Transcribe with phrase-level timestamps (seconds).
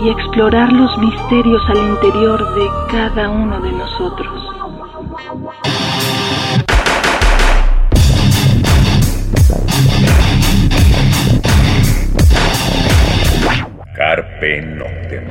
[0.00, 4.44] y explorar los misterios al interior de cada uno de nosotros.
[13.96, 15.24] Carpe Noctem.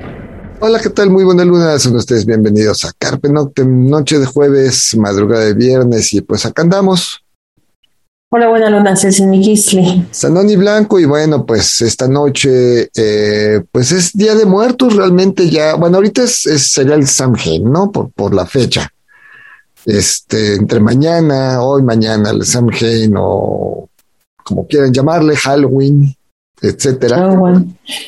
[0.59, 1.11] Hola, ¿qué tal?
[1.11, 6.13] Muy buena luna, son ustedes bienvenidos a Carpe Noctem, noche de jueves, madrugada de viernes
[6.13, 7.26] y pues acá andamos
[8.29, 10.05] Hola, buenas noches, Miquisli.
[10.11, 15.75] Sanoni Blanco, y bueno, pues esta noche, eh, pues es Día de Muertos, realmente ya,
[15.75, 17.89] bueno, ahorita es, sería el Samhain, ¿no?
[17.89, 18.91] Por, por la fecha.
[19.85, 23.87] Este, entre mañana, hoy, mañana, el Samhain o
[24.43, 26.13] como quieran llamarle, Halloween,
[26.61, 27.31] etcétera.
[27.31, 27.63] Ah,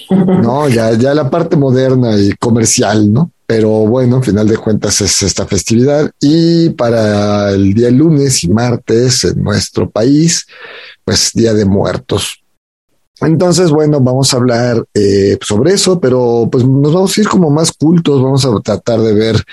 [0.10, 3.32] no, ya, ya la parte moderna y comercial, ¿no?
[3.50, 8.50] Pero bueno, al final de cuentas es esta festividad y para el día lunes y
[8.50, 10.46] martes en nuestro país,
[11.04, 12.44] pues Día de Muertos.
[13.20, 17.50] Entonces, bueno, vamos a hablar eh, sobre eso, pero pues nos vamos a ir como
[17.50, 19.44] más cultos, vamos a tratar de ver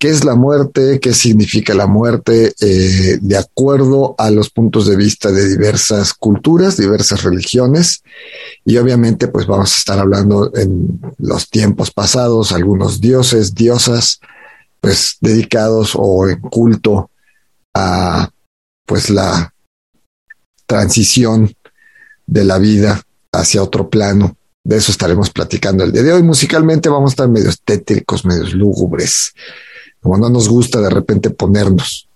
[0.00, 4.96] qué es la muerte, qué significa la muerte, eh, de acuerdo a los puntos de
[4.96, 8.02] vista de diversas culturas, diversas religiones.
[8.64, 14.20] Y obviamente, pues vamos a estar hablando en los tiempos pasados, algunos dioses, diosas,
[14.80, 17.10] pues dedicados o en culto
[17.74, 18.30] a
[18.86, 19.52] pues la
[20.64, 21.54] transición
[22.26, 24.34] de la vida hacia otro plano.
[24.64, 26.22] De eso estaremos platicando el día de hoy.
[26.22, 29.34] Musicalmente vamos a estar medios tétricos, medios lúgubres
[30.00, 32.08] como no nos gusta de repente ponernos.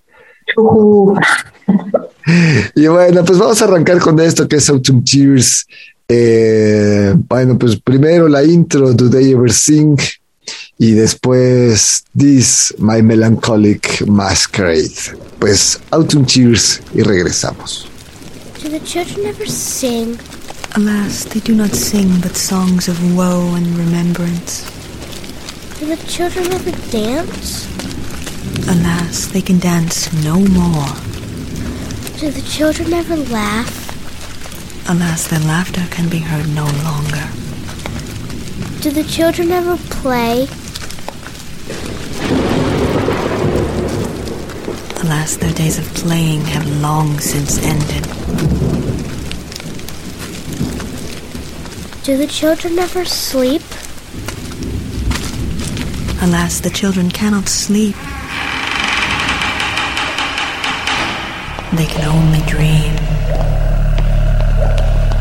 [2.74, 5.66] y bueno, pues vamos a arrancar con esto que es Autumn Tears.
[6.08, 9.96] Eh, bueno, pues primero la intro, Do They Ever Sing?
[10.78, 15.16] Y después This, My Melancholic Masquerade.
[15.39, 17.89] Pues Autumn Tears y regresamos.
[18.62, 20.16] Do the children ever sing?
[20.77, 24.73] Alas, they do not sing but songs of woe and remembrance.
[25.79, 27.67] Do the children ever dance?
[28.68, 30.95] Alas, they can dance no more.
[32.18, 34.89] Do the children ever laugh?
[34.89, 37.29] Alas, their laughter can be heard no longer.
[38.83, 40.46] Do the children ever play?
[45.02, 48.05] Alas, their days of playing have long since ended.
[52.05, 53.63] Do the children ever sleep?
[56.23, 57.97] Alas, the children cannot sleep.
[61.77, 62.95] They can only dream.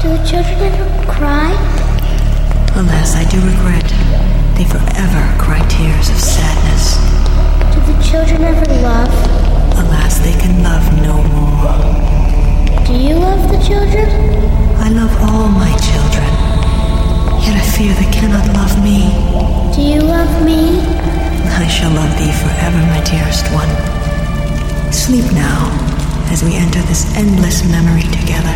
[0.02, 1.52] Do the children ever cry?
[2.76, 3.90] Alas, I do regret.
[4.56, 6.98] They forever cry tears of sadness.
[7.74, 9.12] Do the children ever love?
[9.74, 12.86] Alas, they can love no more.
[12.86, 14.08] Do you love the children?
[14.78, 16.53] I love all my children.
[17.75, 19.09] Fear they cannot love me.
[19.75, 20.79] Do you love me?
[21.50, 23.72] I shall love thee forever, my dearest one.
[24.94, 25.72] Sleep now
[26.31, 28.53] as we enter this endless memory together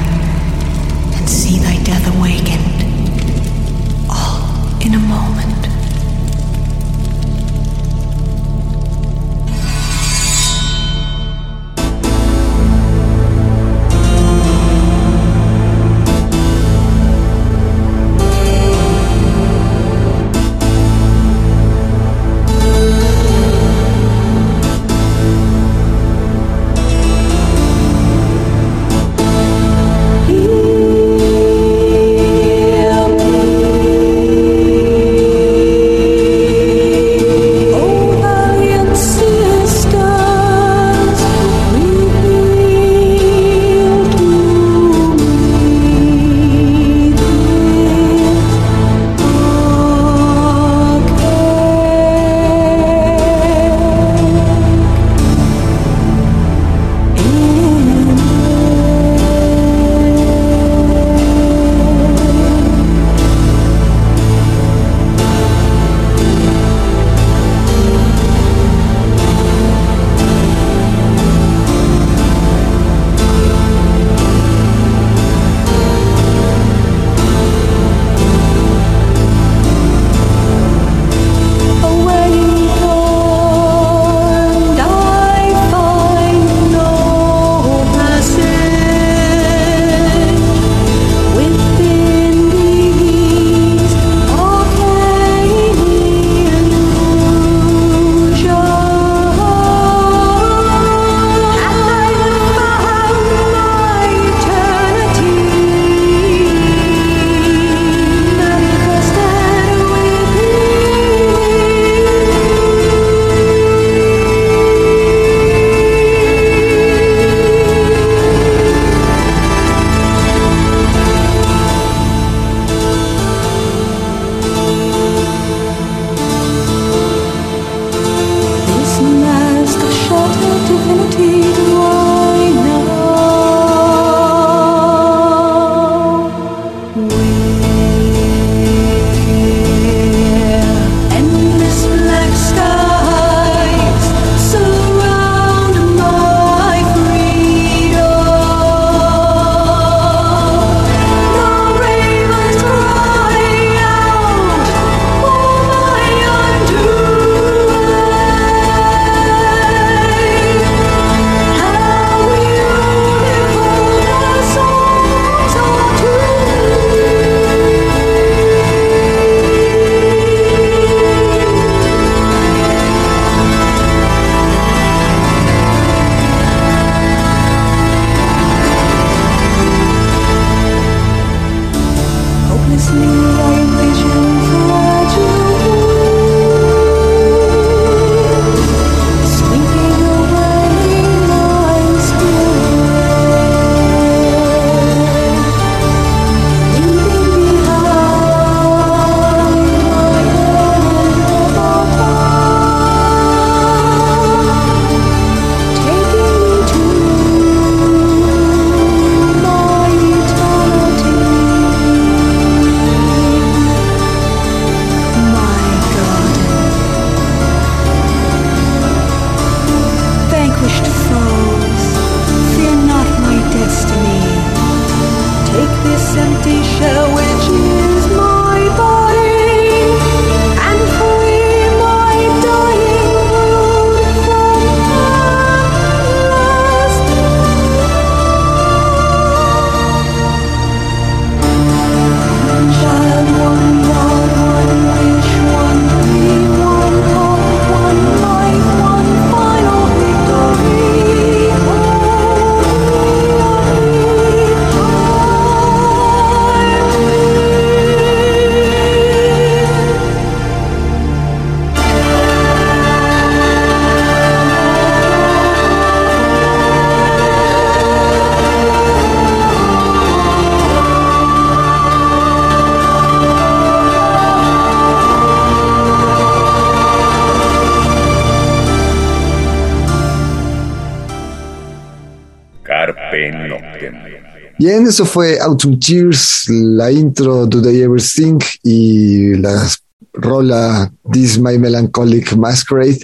[284.68, 289.66] Bien, eso fue Autumn Tears, la intro Do They Ever Sing y la
[290.12, 293.00] rola This My Melancholic Masquerade.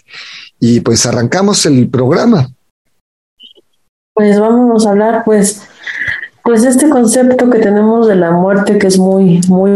[0.60, 2.50] Y pues arrancamos el programa.
[4.14, 5.62] Pues vamos a hablar, pues,
[6.44, 9.72] pues este concepto que tenemos de la muerte que es muy, muy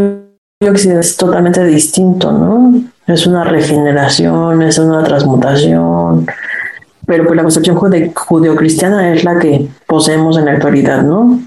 [0.59, 2.81] es totalmente distinto, ¿no?
[3.07, 6.27] Es una regeneración, es una transmutación,
[7.05, 11.46] pero pues la concepción judeocristiana es la que poseemos en la actualidad, ¿no?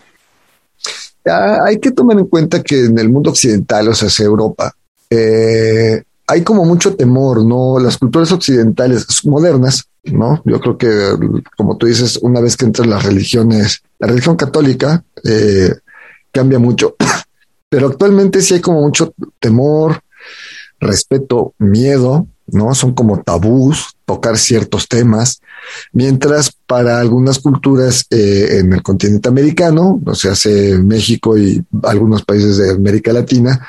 [1.25, 4.75] Hay que tomar en cuenta que en el mundo occidental, o sea, hacia Europa,
[5.11, 7.79] eh, hay como mucho temor, ¿no?
[7.81, 10.41] Las culturas occidentales modernas, ¿no?
[10.45, 15.03] Yo creo que, como tú dices, una vez que entran las religiones, la religión católica
[15.25, 15.75] eh,
[16.31, 16.95] cambia mucho,
[17.69, 20.01] pero actualmente sí hay como mucho temor,
[20.79, 22.75] respeto, miedo, ¿no?
[22.75, 25.41] Son como tabús tocar ciertos temas,
[25.93, 32.25] mientras para algunas culturas eh, en el continente americano, o sea, hace México y algunos
[32.25, 33.65] países de América Latina,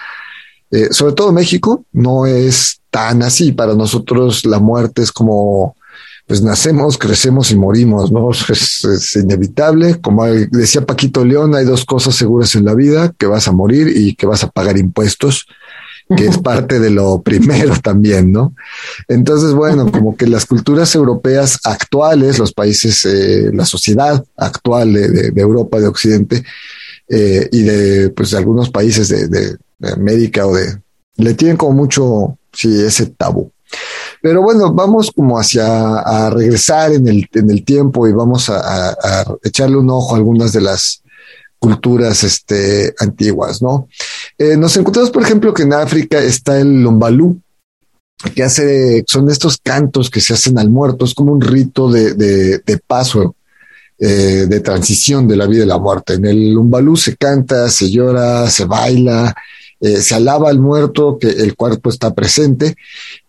[0.72, 3.52] eh, sobre todo México, no es tan así.
[3.52, 5.76] Para nosotros la muerte es como,
[6.26, 8.32] pues nacemos, crecemos y morimos, ¿no?
[8.50, 10.02] Es, es, inevitable.
[10.02, 13.96] Como decía Paquito León, hay dos cosas seguras en la vida, que vas a morir
[13.96, 15.46] y que vas a pagar impuestos
[16.16, 18.54] que es parte de lo primero también, ¿no?
[19.08, 25.34] Entonces, bueno, como que las culturas europeas actuales, los países, eh, la sociedad actual de,
[25.36, 26.44] Europa, de Occidente,
[27.08, 29.58] eh, y de, pues, de algunos países de,
[29.92, 30.80] América o de,
[31.16, 33.52] le tienen como mucho, sí, ese tabú.
[34.22, 38.90] Pero bueno, vamos como hacia a regresar en el, en el tiempo y vamos a,
[38.92, 41.02] a echarle un ojo a algunas de las
[41.62, 43.88] culturas este, antiguas, ¿no?
[44.36, 47.40] Eh, nos encontramos, por ejemplo, que en África está el lombalú,
[48.34, 52.64] que hace, son estos cantos que se hacen al muerto, es como un rito de,
[52.88, 53.36] paso,
[54.00, 56.16] eh, de transición de la vida y la muerte.
[56.16, 59.36] En el lumbalú se canta, se llora, se baila,
[59.80, 62.76] eh, se alaba al muerto, que el cuerpo está presente.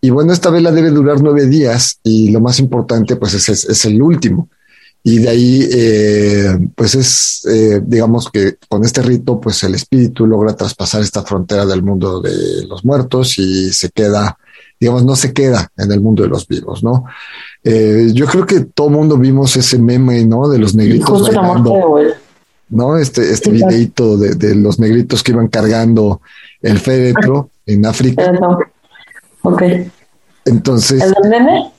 [0.01, 3.85] Y bueno, esta vela debe durar nueve días y lo más importante, pues es, es
[3.85, 4.49] el último.
[5.05, 10.25] Y de ahí, eh, pues es, eh, digamos que con este rito, pues el espíritu
[10.25, 14.37] logra traspasar esta frontera del mundo de los muertos y se queda,
[14.79, 17.03] digamos, no se queda en el mundo de los vivos, ¿no?
[17.65, 20.47] Eh, yo creo que todo mundo vimos ese meme, ¿no?
[20.47, 21.29] De los negritos.
[22.69, 22.97] ¿no?
[22.97, 26.21] Este, este videito de, de, los negritos que iban cargando
[26.61, 28.31] el féretro en África.
[29.41, 29.63] Ok.
[30.45, 31.03] Entonces.
[31.03, 31.72] ¿El meme?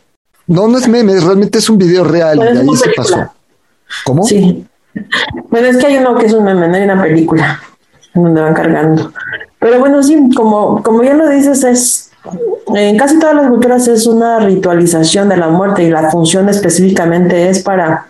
[0.46, 3.32] No, no es meme, realmente es un video real y ahí se pasó.
[4.04, 4.24] ¿Cómo?
[4.24, 4.66] Sí.
[5.50, 7.60] Bueno, es que hay uno que es un meme, no hay una película
[8.14, 9.12] donde van cargando.
[9.58, 12.10] Pero bueno, sí, como, como ya lo dices, es
[12.74, 17.48] en casi todas las culturas es una ritualización de la muerte y la función específicamente
[17.48, 18.06] es para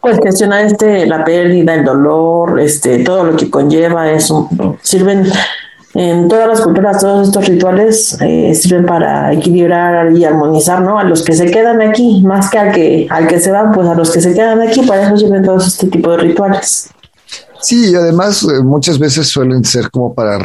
[0.00, 4.48] pues gestionar este la pérdida, el dolor, este todo lo que conlleva eso.
[4.82, 5.26] Sirven
[5.94, 10.98] en todas las culturas, todos estos rituales eh, sirven para equilibrar y armonizar, ¿no?
[10.98, 13.86] A los que se quedan aquí, más que al que, al que se van, pues
[13.86, 16.90] a los que se quedan aquí, para eso sirven todos este tipo de rituales.
[17.60, 20.38] Sí, y además eh, muchas veces suelen ser como para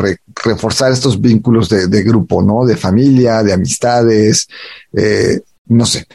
[0.44, 2.64] reforzar estos vínculos de, grupo, ¿no?
[2.64, 4.48] De familia, de amistades,
[4.94, 6.06] eh, no sé.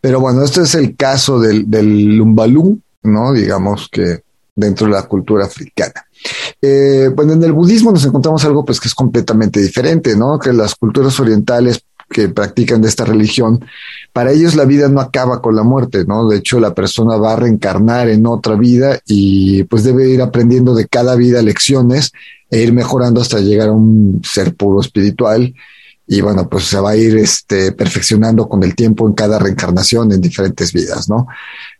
[0.00, 3.32] Pero bueno, este es el caso del, del lumbalú, ¿no?
[3.32, 4.22] Digamos que
[4.54, 6.06] dentro de la cultura africana.
[6.60, 10.38] Eh, bueno, en el budismo nos encontramos algo pues que es completamente diferente, ¿no?
[10.38, 13.64] Que las culturas orientales que practican de esta religión,
[14.12, 16.28] para ellos la vida no acaba con la muerte, ¿no?
[16.28, 20.74] De hecho, la persona va a reencarnar en otra vida y pues debe ir aprendiendo
[20.74, 22.12] de cada vida lecciones
[22.50, 25.54] e ir mejorando hasta llegar a un ser puro espiritual
[26.12, 30.10] y bueno, pues se va a ir este, perfeccionando con el tiempo en cada reencarnación
[30.10, 31.28] en diferentes vidas, ¿no?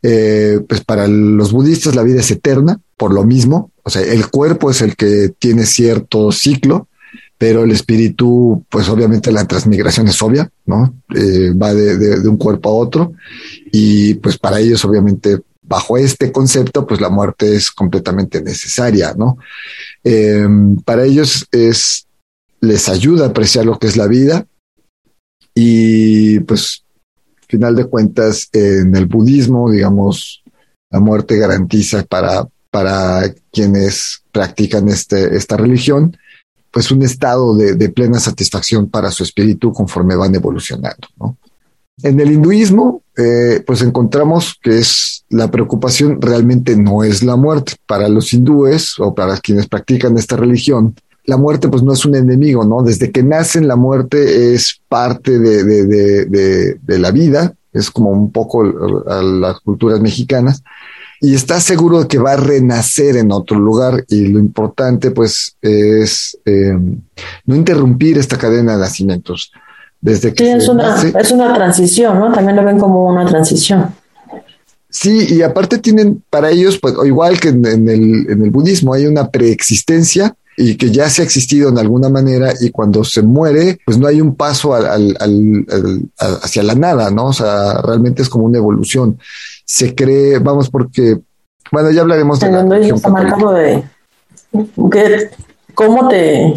[0.05, 4.31] Eh, pues para los budistas la vida es eterna, por lo mismo, o sea, el
[4.31, 6.87] cuerpo es el que tiene cierto ciclo,
[7.39, 10.95] pero el espíritu, pues obviamente la transmigración es obvia, ¿no?
[11.13, 13.15] Eh, va de, un cuerpo a otro
[13.73, 19.39] y pues para ellos obviamente bajo este concepto, pues la muerte es completamente necesaria, ¿no?
[20.05, 20.47] Eh,
[20.85, 22.07] para ellos es
[22.61, 24.47] les ayuda a apreciar lo que es la vida
[25.55, 26.85] y pues
[27.49, 30.43] final de cuentas en el budismo digamos
[30.91, 36.17] la muerte garantiza para para quienes practican este, esta religión
[36.71, 41.09] pues un estado de, plena satisfacción para su espíritu conforme van evolucionando
[42.03, 47.75] en el hinduismo eh, pues encontramos que es la preocupación realmente no es la muerte.
[47.87, 52.15] Para los hindúes o para quienes practican esta religión la muerte pues no es un
[52.15, 52.83] enemigo, ¿no?
[52.83, 58.11] Desde que nacen la muerte es parte de, de, de, de la vida, es como
[58.11, 58.65] un poco
[59.07, 60.63] a las culturas mexicanas,
[61.21, 65.55] y está seguro de que va a renacer en otro lugar y lo importante pues
[65.61, 66.77] es eh,
[67.45, 69.53] no interrumpir esta cadena de nacimientos.
[70.01, 72.33] Desde que sí, es una, es una transición, ¿no?
[72.33, 73.95] También lo ven como una transición.
[74.89, 79.07] Sí, y aparte tienen para ellos, pues igual que en, el, en el budismo, hay
[79.07, 83.79] una preexistencia y que ya se ha existido en alguna manera y cuando se muere,
[83.83, 85.67] pues no hay un paso al, al,
[86.19, 87.29] hacia la nada, ¿no?
[87.29, 89.19] O sea, realmente es como una evolución.
[89.65, 91.19] Se cree, vamos, porque,
[91.73, 92.53] bueno, ya hablaremos de...
[92.53, 93.85] La de
[94.93, 95.31] que,
[95.75, 96.53] cómo te,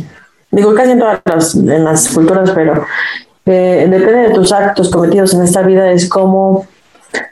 [0.52, 2.86] digo casi en todas las, en las culturas, pero
[3.46, 6.68] eh, depende de tus actos cometidos en esta vida, es cómo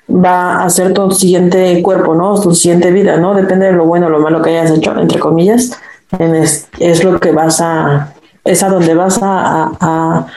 [0.10, 2.40] va a ser tu siguiente cuerpo, ¿no?
[2.40, 3.34] Tu siguiente vida, ¿no?
[3.34, 5.72] Depende de lo bueno o lo malo que hayas hecho, entre comillas,
[6.20, 8.14] es, es lo que vas a,
[8.44, 10.28] es a donde vas a, a,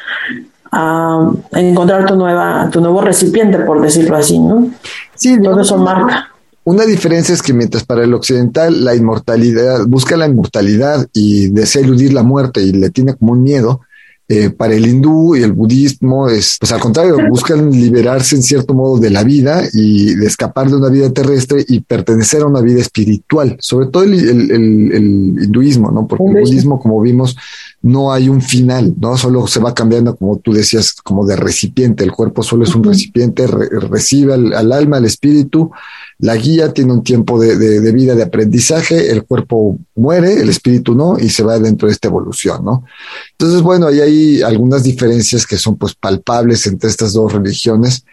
[0.73, 4.71] a, encontrar tu nueva, tu nuevo recipiente, por decirlo así, ¿no?
[5.15, 6.29] Sí, todo eso marca.
[6.65, 11.83] Una diferencia es que mientras para el occidental la inmortalidad, busca la inmortalidad y desea
[11.83, 13.83] eludir la muerte y le tiene como un miedo,
[14.27, 18.73] eh, para el hindú y el budismo es, pues al contrario, buscan liberarse en cierto
[18.73, 22.63] modo de la vida y de escapar de una vida terrestre y pertenecer a una
[22.63, 26.07] vida espiritual, sobre todo el, hinduismo, ¿no?
[26.07, 27.37] Porque el budismo, como vimos,
[27.83, 29.15] no hay un final, ¿no?
[29.19, 32.03] Solo se va cambiando, como tú decías, como de recipiente.
[32.03, 35.71] El cuerpo solo es un recipiente, recibe al, alma, al espíritu.
[36.19, 40.95] La guía tiene un tiempo de, de, vida de aprendizaje, el cuerpo muere, el espíritu
[40.95, 42.85] no, y se va dentro de esta evolución, ¿no?
[43.33, 48.05] Entonces, bueno, ahí hay algunas diferencias que son pues palpables entre estas dos religiones,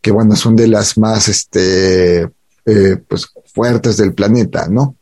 [0.00, 4.96] que bueno, son de las más, este, eh, pues fuertes del planeta, ¿no?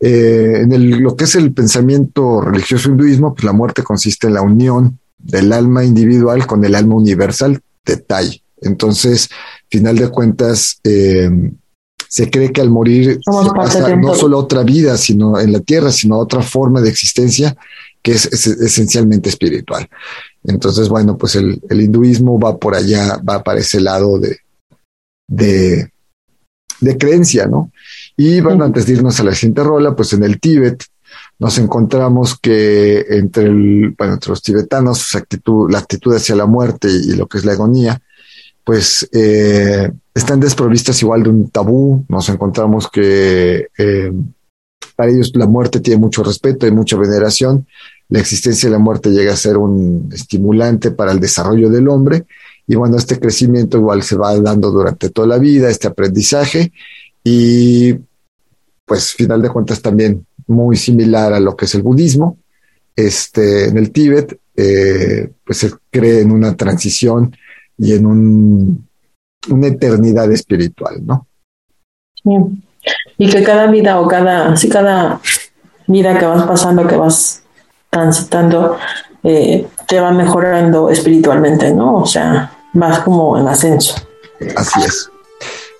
[0.00, 4.42] Eh, en lo que es el pensamiento religioso hinduismo, pues la muerte consiste en la
[4.42, 8.42] unión del alma individual con el alma universal de Tai.
[8.60, 9.28] Entonces,
[9.68, 11.30] final de cuentas, eh,
[12.14, 15.90] se cree que al morir se pasa no solo otra vida, sino en la tierra,
[15.90, 17.56] sino otra forma de existencia
[18.00, 19.88] que es, esencialmente espiritual.
[20.44, 24.38] Entonces, bueno, pues el, hinduismo va por allá, va para ese lado de,
[25.26, 25.90] de,
[26.78, 27.72] de creencia, ¿no?
[28.16, 30.84] Y bueno, antes de irnos a la siguiente rola, pues en el Tíbet
[31.40, 36.46] nos encontramos que entre, el, bueno, entre los tibetanos, su actitud, la actitud hacia la
[36.46, 38.00] muerte y, lo que es la agonía,
[38.64, 42.04] pues eh, están desprovistas igual de un tabú.
[42.08, 44.12] Nos encontramos que eh,
[44.96, 47.66] para ellos la muerte tiene mucho respeto y mucha veneración.
[48.08, 52.24] La existencia de la muerte llega a ser un estimulante para el desarrollo del hombre.
[52.66, 56.72] Y bueno, este crecimiento igual se va dando durante toda la vida, este aprendizaje,
[57.22, 57.94] y
[58.86, 62.38] pues final de cuentas también muy similar a lo que es el budismo.
[62.96, 67.34] Este, en el Tíbet, eh, pues se cree en una transición
[67.78, 68.88] y en un,
[69.50, 71.26] una eternidad espiritual, ¿no?
[72.22, 72.30] Sí.
[73.18, 75.20] Y que cada vida o cada, sí, cada
[75.86, 77.42] vida que vas pasando, que vas
[77.90, 78.76] transitando,
[79.22, 81.96] eh, te va mejorando espiritualmente, ¿no?
[81.96, 83.94] O sea, vas como en ascenso.
[84.56, 85.10] Así es.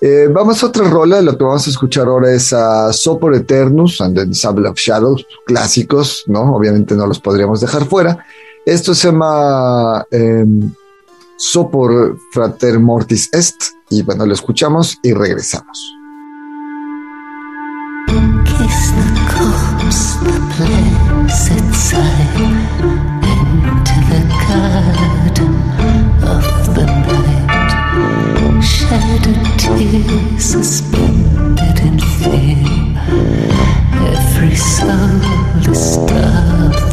[0.01, 4.01] Eh, vamos a otra rola, lo que vamos a escuchar ahora es a Sopor Eternus
[4.01, 6.55] and the Sable of Shadows, clásicos, ¿no?
[6.55, 8.25] Obviamente no los podríamos dejar fuera.
[8.65, 10.45] Esto se llama eh,
[11.37, 13.55] Sopor Frater Mortis Est,
[13.89, 15.95] y bueno, lo escuchamos y regresamos.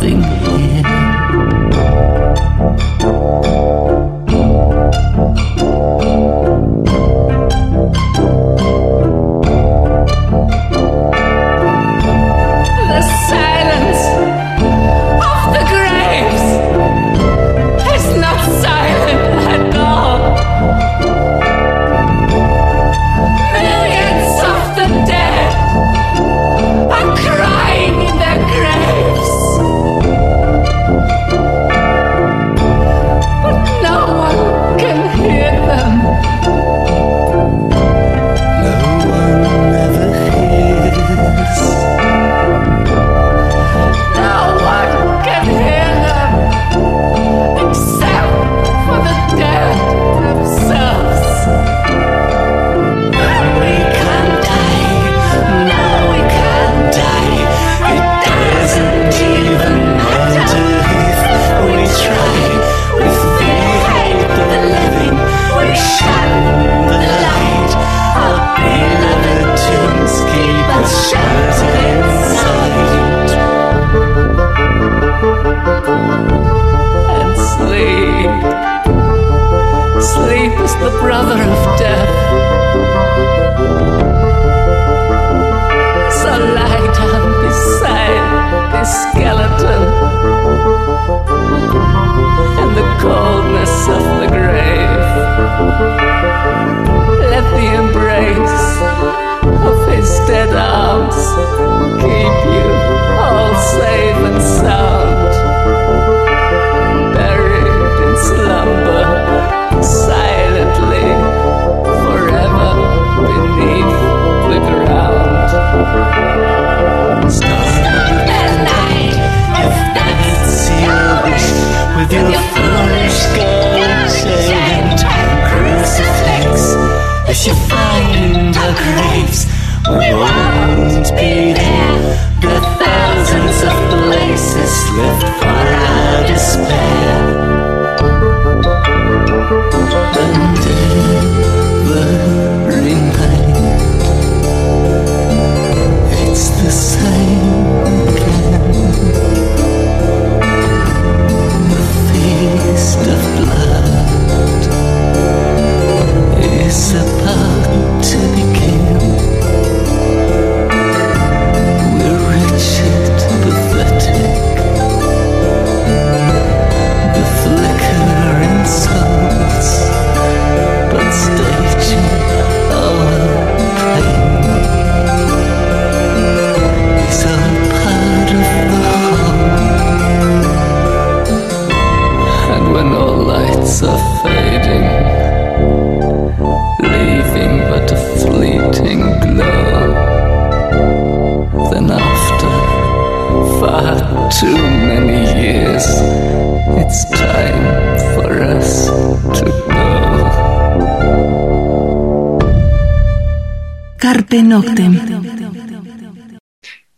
[0.03, 0.42] Every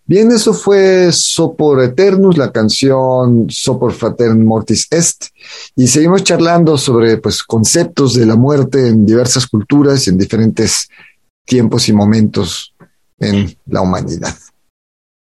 [0.06, 5.26] Bien, eso fue Sopor Eternus, la canción Sopor Fraternum Mortis Est,
[5.74, 10.88] y seguimos charlando sobre pues, conceptos de la muerte en diversas culturas y en diferentes
[11.44, 12.74] tiempos y momentos
[13.18, 14.34] en la humanidad.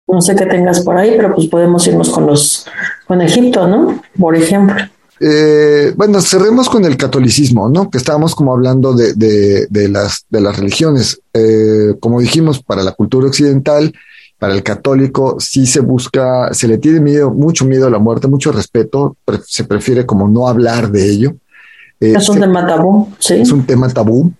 [0.05, 2.67] No sé qué tengas por ahí, pero pues podemos irnos con los
[3.07, 4.03] con Egipto, ¿no?
[4.19, 4.75] Por ejemplo.
[5.19, 7.89] Eh, bueno, cerremos con el catolicismo, ¿no?
[7.89, 11.21] Que estábamos como hablando de, de, de las, de las religiones.
[11.33, 13.93] Eh, como dijimos, para la cultura occidental,
[14.37, 18.27] para el católico, sí se busca, se le tiene miedo, mucho miedo a la muerte,
[18.27, 21.35] mucho respeto, pre se prefiere como no hablar de ello.
[21.99, 23.35] Eh, es un se, tema tabú, sí.
[23.35, 24.33] Es un tema tabú.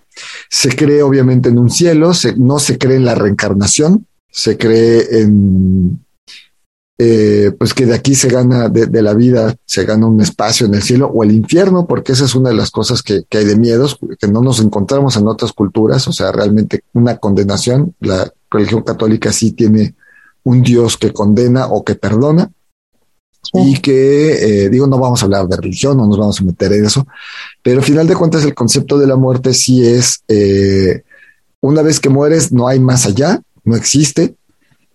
[0.50, 5.22] Se cree obviamente en un cielo, se, no se cree en la reencarnación, se cree
[5.22, 6.04] en
[6.96, 10.66] eh, pues que de aquí se gana, de, de, la vida, se gana un espacio
[10.66, 13.38] en el cielo o el infierno, porque esa es una de las cosas que, que,
[13.38, 17.94] hay de miedos, que no nos encontramos en otras culturas, o sea, realmente una condenación.
[18.00, 19.94] La religión católica sí tiene
[20.44, 22.50] un Dios que condena o que perdona.
[23.42, 23.72] Sí.
[23.72, 26.72] Y que, eh, digo, no vamos a hablar de religión, no nos vamos a meter
[26.72, 27.06] en eso,
[27.62, 31.02] pero al final de cuentas el concepto de la muerte sí es, eh,
[31.60, 34.36] una vez que mueres no hay más allá, no existe,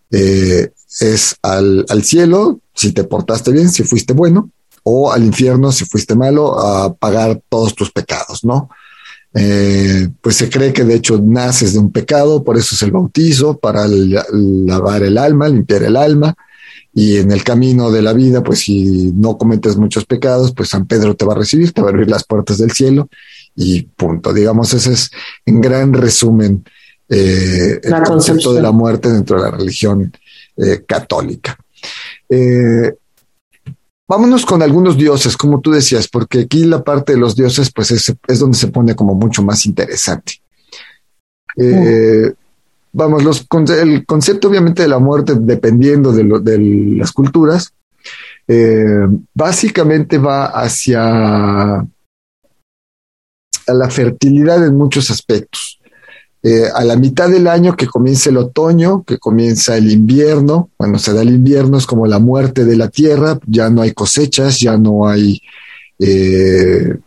[0.10, 4.50] eh, es al, al, cielo si te portaste bien, si fuiste bueno,
[4.84, 8.70] o al infierno si fuiste malo, a pagar todos tus pecados, ¿no?
[9.34, 12.92] Eh, pues se cree que de hecho naces de un pecado, por eso es el
[12.92, 16.36] bautizo, para lavar el alma, limpiar el alma,
[16.94, 20.88] y en el camino de la vida, pues si no cometes muchos pecados, pues San
[20.88, 23.10] Pedro te va a recibir, te va a abrir las puertas del cielo,
[23.56, 24.34] y punto.
[24.34, 25.12] Digamos, ese es
[25.46, 26.64] en gran resumen
[27.08, 30.12] eh, el concepto de la muerte dentro de la religión
[30.62, 31.58] eh, católica.
[32.28, 32.94] Eh,
[34.08, 37.92] vámonos con algunos dioses, como tú decías, porque aquí la parte de los dioses, pues
[37.92, 40.34] es, es donde se pone como mucho más interesante.
[41.56, 42.34] Eh,
[42.92, 46.26] vamos, los, el concepto obviamente de la muerte, dependiendo de,
[46.98, 47.74] las culturas,
[49.34, 51.88] básicamente va hacia
[53.68, 55.79] la fertilidad en muchos aspectos.
[56.42, 60.98] Eh, a la mitad del año que comienza el otoño, que comienza el invierno, bueno,
[60.98, 64.58] se da el invierno, es como la muerte de la tierra, ya no hay cosechas,
[64.58, 65.42] ya no hay,
[66.00, 66.98] eh,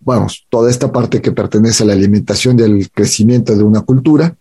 [0.00, 4.36] vamos, toda esta parte que pertenece a la alimentación y al crecimiento de una cultura.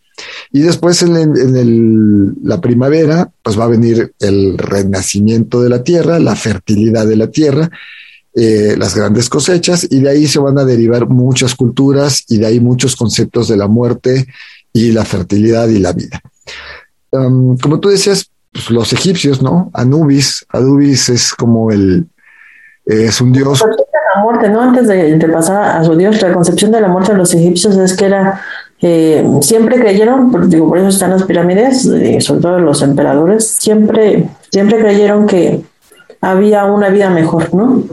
[0.51, 5.81] Y después en, en el, la primavera, pues va a venir el renacimiento de la
[5.81, 7.71] tierra, la fertilidad de la tierra,
[8.33, 12.47] eh, las grandes cosechas y de ahí se van a derivar muchas culturas y de
[12.47, 14.25] ahí muchos conceptos de la muerte
[14.71, 16.21] y la fertilidad y la vida.
[17.09, 19.69] Como tú decías, pues los egipcios, ¿no?
[19.73, 22.07] Anubis, Anubis es como el,
[22.85, 23.61] es un dios.
[24.15, 24.61] la muerte, ¿no?
[24.61, 27.75] Antes de, de, pasar a su dios, la concepción de la muerte de los egipcios
[27.77, 28.41] es que era,
[28.81, 31.83] eh, siempre creyeron, digo, por eso están las pirámides,
[32.19, 35.61] sobre todo los emperadores, siempre, siempre creyeron que
[36.21, 37.83] había una vida mejor, ¿no?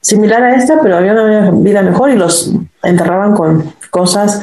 [0.00, 4.42] Similar a esta, pero había una vida mejor y los enterraban con cosas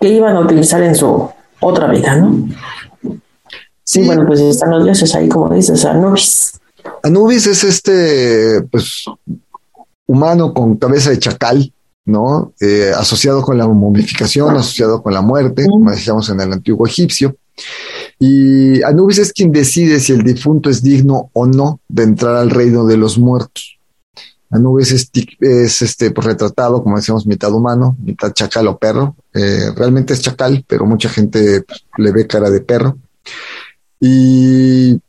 [0.00, 1.28] que iban a utilizar en su
[1.60, 2.48] otra vida, ¿no?
[3.82, 6.58] Sí, bueno, pues están los dioses ahí, como dices, Anubis.
[7.02, 9.04] Anubis es este, pues,
[10.06, 11.72] humano con cabeza de chacal,
[12.04, 12.52] ¿no?
[12.60, 17.36] Eh, asociado con la momificación, asociado con la muerte, como decíamos en el antiguo egipcio.
[18.18, 22.50] Y Anubis es quien decide si el difunto es digno o no de entrar al
[22.50, 23.73] reino de los muertos.
[24.50, 29.16] Anubis es, es este, pues, retratado, como decíamos, mitad humano, mitad chacal o perro.
[29.32, 32.96] Eh, realmente es chacal, pero mucha gente pues, le ve cara de perro.
[34.00, 35.00] Y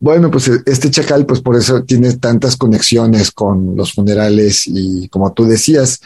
[0.00, 5.32] bueno, pues este chacal, pues por eso tiene tantas conexiones con los funerales y como
[5.32, 6.00] tú decías,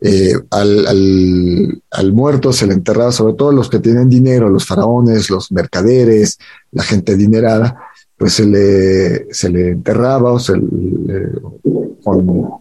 [0.00, 4.66] eh, al, al, al, muerto se le enterraba, sobre todo los que tienen dinero, los
[4.66, 6.38] faraones, los mercaderes,
[6.72, 7.78] la gente adinerada,
[8.16, 10.62] pues se le, se le enterraba o se le,
[12.02, 12.60] con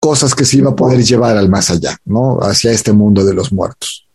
[0.00, 2.38] cosas que se iba a poder llevar al más allá, ¿no?
[2.40, 4.06] Hacia este mundo de los muertos.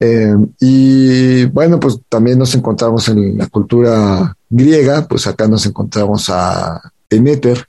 [0.00, 6.30] Eh, y bueno, pues también nos encontramos en la cultura griega, pues acá nos encontramos
[6.30, 6.80] a
[7.10, 7.66] Demeter,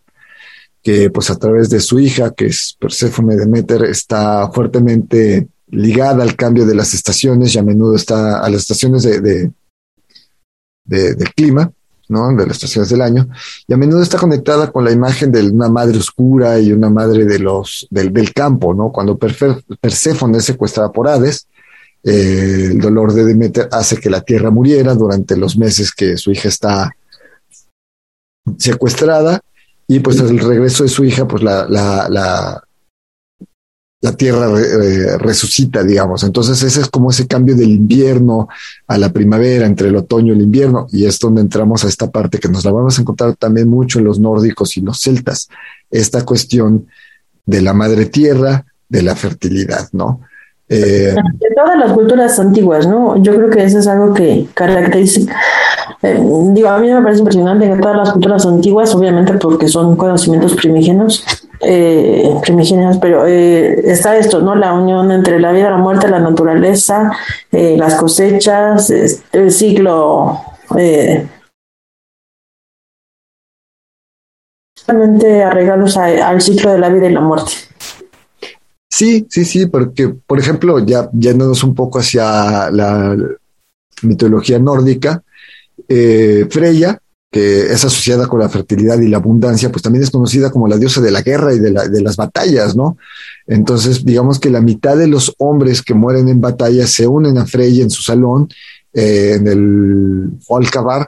[0.82, 6.36] que pues a través de su hija, que es Perséfone Demeter, está fuertemente ligada al
[6.36, 9.52] cambio de las estaciones y a menudo está a las estaciones de, de,
[10.90, 11.72] de, del clima,
[12.10, 12.36] ¿no?
[12.36, 13.28] de las estaciones del año,
[13.68, 17.26] y a menudo está conectada con la imagen de una madre oscura y una madre
[17.26, 18.92] de los, del, campo, ¿no?
[18.92, 21.48] cuando Perséfone es secuestrada por Hades,
[22.04, 26.32] eh, el dolor de Demeter hace que la tierra muriera durante los meses que su
[26.32, 26.92] hija está
[28.58, 29.42] secuestrada
[29.88, 32.64] y pues el regreso de su hija, pues la, la, la,
[34.02, 34.48] la tierra
[35.18, 36.24] resucita, digamos.
[36.24, 38.48] Entonces ese es como ese cambio del invierno
[38.88, 42.10] a la primavera, entre el otoño y el invierno, y es donde entramos a esta
[42.10, 45.50] parte que nos la vamos a encontrar también mucho en los nórdicos y los celtas,
[45.92, 46.88] esta cuestión
[47.46, 50.22] de la madre tierra, de la fertilidad, ¿no?
[50.72, 53.18] Eh, de todas las culturas antiguas, ¿no?
[53.18, 55.22] Yo creo que eso es algo que caracteriza.
[56.04, 56.22] Eh,
[56.54, 60.54] digo, a mí me parece impresionante que todas las culturas antiguas, obviamente porque son conocimientos
[60.54, 61.26] primigenios,
[61.62, 64.54] eh, primigenios, pero eh, está esto, ¿no?
[64.54, 67.12] La unión entre la vida, la muerte, la naturaleza,
[67.52, 68.92] las cosechas,
[69.32, 70.40] el ciclo.
[74.88, 77.52] Realmente arreglados al ciclo de la vida y la muerte.
[78.90, 83.16] Sí, sí, sí, porque, por ejemplo, ya yéndonos un poco hacia la
[84.02, 85.24] mitología nórdica,
[85.88, 87.00] eh, Freya,
[87.32, 90.78] que es asociada con la fertilidad y la abundancia, pues también es conocida como la
[90.78, 92.98] diosa de la guerra y de, la, de las batallas, ¿no?
[93.46, 97.46] Entonces, digamos que la mitad de los hombres que mueren en batalla se unen a
[97.46, 98.50] Freya en su salón,
[98.94, 101.08] eh, en el Volkavar,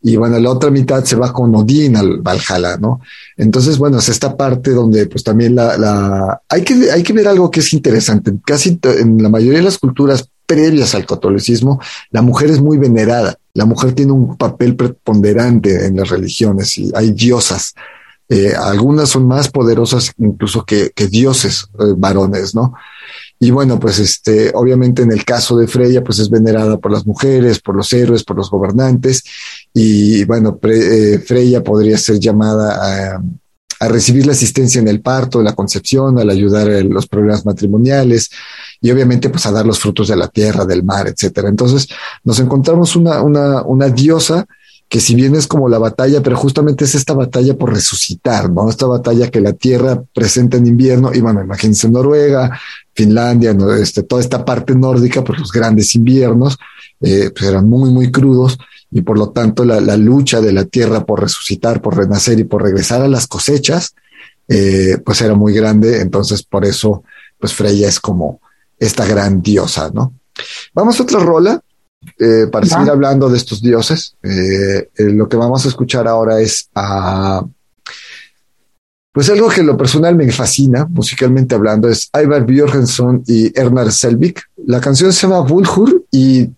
[0.00, 3.00] y bueno, la otra mitad se va con Odín al Valhalla, ¿no?
[3.36, 6.40] Entonces, bueno, es esta parte donde pues también la.
[6.48, 8.32] Hay, que, hay que ver algo que es interesante.
[8.46, 11.80] Casi en la mayoría de las culturas previas al catolicismo,
[12.10, 13.36] la mujer es muy venerada.
[13.54, 17.74] La mujer tiene un papel preponderante en las religiones y hay diosas.
[18.28, 22.74] Eh, algunas son más poderosas incluso que, dioses eh, varones, ¿no?
[23.40, 27.06] Y bueno, pues este, obviamente en el caso de Freya, pues es venerada por las
[27.06, 29.22] mujeres, por los héroes, por los gobernantes.
[29.72, 33.22] Y bueno, eh, Freya podría ser llamada a,
[33.80, 38.28] a, recibir la asistencia en el parto, la concepción, al ayudar en los problemas matrimoniales
[38.80, 41.48] y obviamente pues a dar los frutos de la tierra, del mar, etcétera.
[41.48, 41.88] Entonces
[42.24, 44.46] nos encontramos una, una, una diosa
[44.88, 48.70] que si bien es como la batalla, pero justamente es esta batalla por resucitar, ¿no?
[48.70, 52.58] Esta batalla que la Tierra presenta en invierno, y bueno, imagínense Noruega,
[52.94, 56.56] Finlandia, este, toda esta parte nórdica, pues los grandes inviernos,
[57.00, 58.58] eh, pues eran muy, muy crudos,
[58.90, 62.44] y por lo tanto la, la, lucha de la Tierra por resucitar, por renacer y
[62.44, 63.94] por regresar a las cosechas,
[64.48, 67.04] eh, pues era muy grande, entonces por eso,
[67.38, 68.40] pues Freya es como
[68.78, 70.14] esta gran diosa, ¿no?
[70.72, 71.60] Vamos a otra rola,
[72.18, 76.40] eh, para seguir hablando de estos dioses, eh, eh, lo que vamos a escuchar ahora
[76.40, 77.44] es a.
[79.12, 83.90] Pues algo que en lo personal me fascina, musicalmente hablando, es Ivar Björgensson y Ernar
[83.90, 84.42] Selvik.
[84.66, 86.48] La canción se llama Vulhur y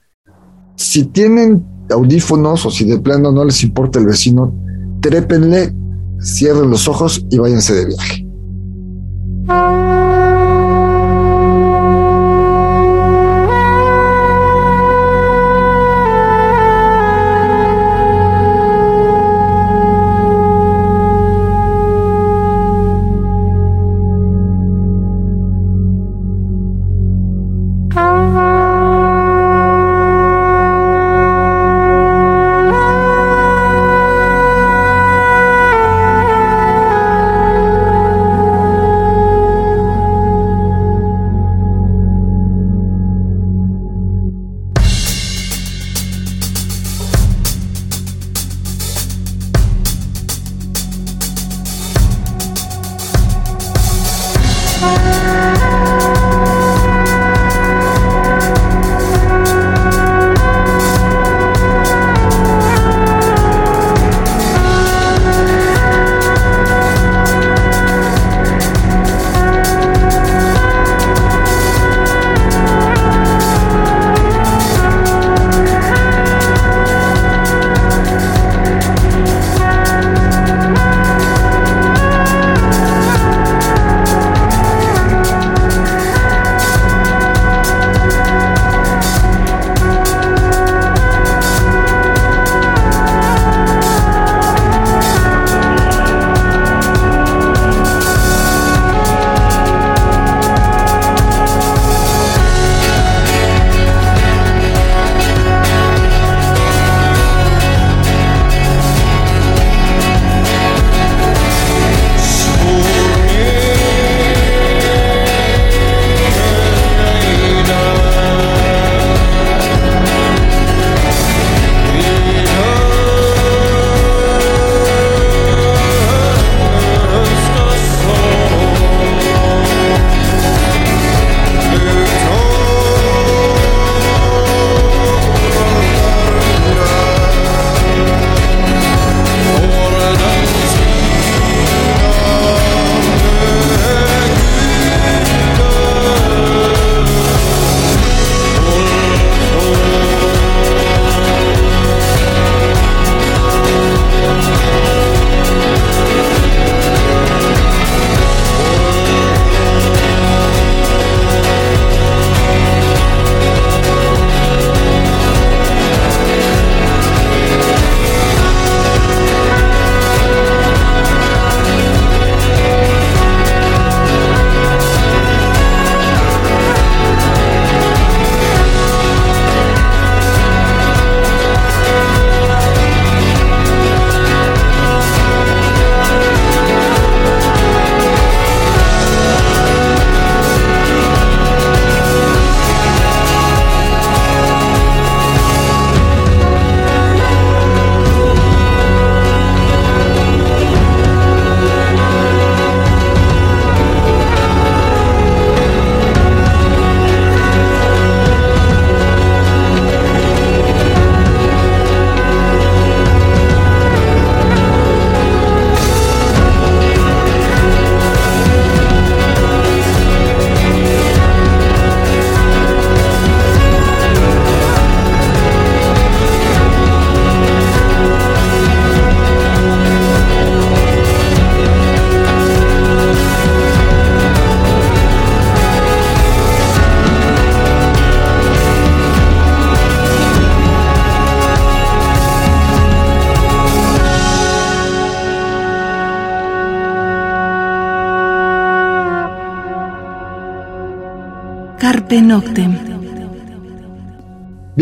[0.76, 4.54] si tienen audífonos o si de plano no les importa el vecino,
[5.00, 5.74] trépenle,
[6.20, 8.26] cierren los ojos y váyanse de viaje.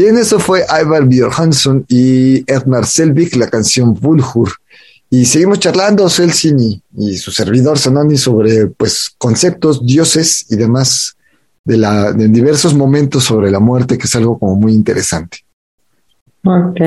[0.08, 4.50] Bien, eso fue Ivar Björhansson y Edmar Selvik, la canción Vulhur.
[5.10, 11.14] Y seguimos charlando, Celsin y, su servidor Sanoni, sobre pues conceptos, dioses y demás
[11.62, 15.44] de, la, de diversos momentos sobre la muerte, que es algo como muy interesante.
[16.42, 16.80] Ok.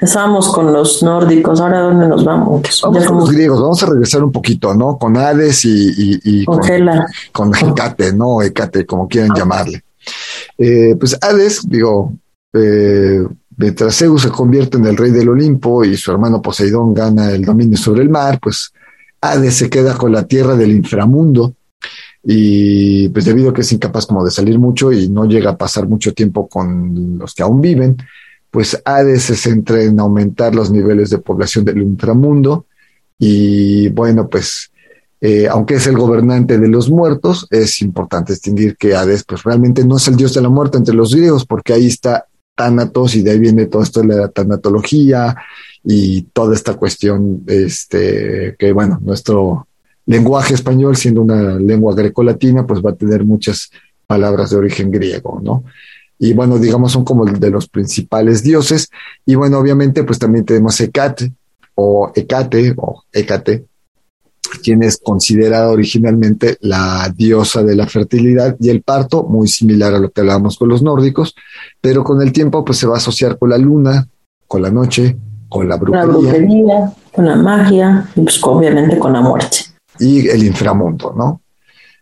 [0.00, 2.80] Estábamos con los nórdicos, ahora ¿dónde nos vamos?
[2.82, 4.98] Vamos con los griegos, vamos a regresar un poquito, ¿no?
[4.98, 6.58] Con Hades y, con,
[7.30, 8.42] con, Hecate, ¿no?
[8.42, 9.84] Hecate, como quieran llamarle.
[10.58, 12.14] Eh, pues Hades, digo,
[12.52, 13.22] eh,
[13.56, 17.44] mientras Zeus se convierte en el rey del Olimpo y su hermano Poseidón gana el
[17.44, 18.72] dominio sobre el mar, pues
[19.20, 21.54] Hades se queda con la tierra del inframundo
[22.22, 25.56] y pues debido a que es incapaz como de salir mucho y no llega a
[25.56, 27.96] pasar mucho tiempo con los que aún viven,
[28.50, 32.66] pues Hades se centra en aumentar los niveles de población del inframundo
[33.18, 34.70] y bueno, pues
[35.20, 39.84] eh, aunque es el gobernante de los muertos, es importante distinguir que Hades pues realmente
[39.84, 43.22] no es el dios de la muerte entre los griegos, porque ahí está Thanatos y
[43.22, 45.36] de ahí viene todo esto de la tanatología
[45.84, 49.68] y toda esta cuestión, este, que bueno, nuestro
[50.06, 53.70] lenguaje español, siendo una lengua grecolatina, pues va a tener muchas
[54.06, 55.64] palabras de origen griego, ¿no?
[56.18, 58.88] y bueno, digamos, son como de los principales dioses.
[59.24, 61.32] Y bueno, obviamente, pues también tenemos Hecate
[61.74, 63.66] o Hecate o Hecate,
[64.58, 69.98] quien es considerada originalmente la diosa de la fertilidad y el parto, muy similar a
[69.98, 71.34] lo que hablábamos con los nórdicos,
[71.80, 74.08] pero con el tiempo pues se va a asociar con la luna,
[74.46, 75.16] con la noche,
[75.48, 76.06] con la brujería.
[76.06, 79.58] La brujería, con la magia y pues obviamente con la muerte.
[79.98, 81.40] Y el inframundo, ¿no?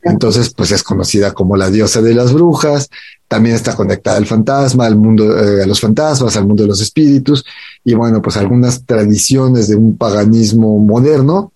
[0.05, 2.91] Entonces, pues es conocida como la diosa de las brujas,
[3.27, 6.83] también está conectada al fantasma, al mundo, eh, a los fantasmas, al mundo de los
[6.83, 7.43] espíritus,
[7.83, 11.54] y bueno, pues algunas tradiciones de un paganismo moderno,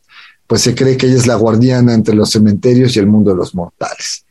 [0.49, 3.37] pues se cree que ella es la guardiana entre los cementerios y el mundo de
[3.37, 4.25] los mortales.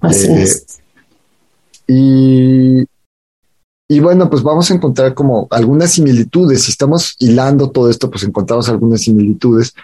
[0.00, 0.80] Así eh, es.
[1.86, 2.84] Y,
[3.86, 6.62] y bueno, pues vamos a encontrar como algunas similitudes.
[6.62, 9.74] Si estamos hilando todo esto, pues encontramos algunas similitudes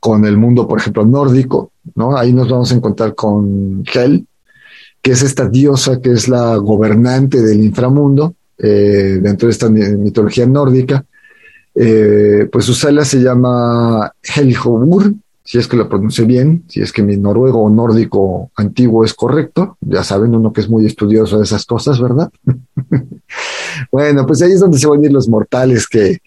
[0.00, 2.16] con el mundo, por ejemplo, nórdico, ¿no?
[2.16, 4.26] Ahí nos vamos a encontrar con Hel,
[5.00, 10.46] que es esta diosa que es la gobernante del inframundo eh, dentro de esta mitología
[10.46, 11.04] nórdica.
[11.76, 15.14] Eh, pues su sala se llama Helhobur,
[15.48, 19.14] si es que lo pronuncie bien, si es que mi noruego o nórdico antiguo es
[19.14, 19.78] correcto.
[19.80, 22.30] Ya saben, uno que es muy estudioso de esas cosas, ¿verdad?
[23.90, 26.18] bueno, pues ahí es donde se van a ir los mortales que,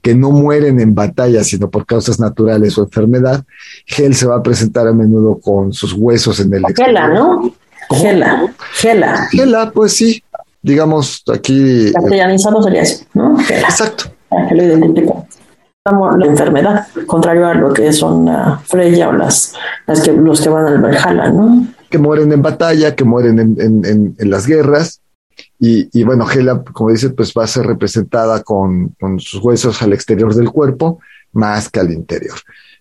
[0.00, 3.44] que no mueren en batalla, sino por causas naturales o enfermedad.
[3.84, 7.12] Hel se va a presentar a menudo con sus huesos en el exterior.
[7.12, 7.52] ¿no?
[7.90, 9.26] Gela, Gela.
[9.32, 10.22] Gela, pues sí,
[10.62, 11.90] digamos aquí.
[11.92, 13.40] Castellanizado sería eso, ¿no?
[13.40, 14.04] Exacto.
[14.48, 15.26] Que lo.
[15.90, 19.54] La enfermedad, contrario a lo que son la Freya o las,
[19.86, 21.66] las que, los que van al Valhalla, ¿no?
[21.88, 25.00] Que mueren en batalla, que mueren en, en, en, las guerras.
[25.58, 29.80] Y, y, bueno, Gela, como dice, pues va a ser representada con, con sus huesos
[29.82, 31.00] al exterior del cuerpo
[31.32, 32.36] más que al interior.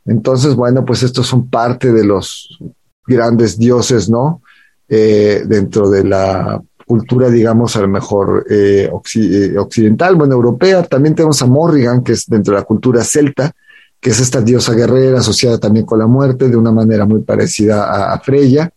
[0.05, 2.59] Entonces, bueno, pues estos son parte de los
[3.05, 4.41] grandes dioses, ¿no?
[4.89, 10.83] Eh, dentro de la cultura, digamos, a lo mejor eh, eh, occidental, bueno, europea.
[10.83, 13.51] También tenemos a Morrigan, que es dentro de la cultura celta,
[13.99, 18.13] que es esta diosa guerrera asociada también con la muerte, de una manera muy parecida
[18.13, 18.71] a, Freya.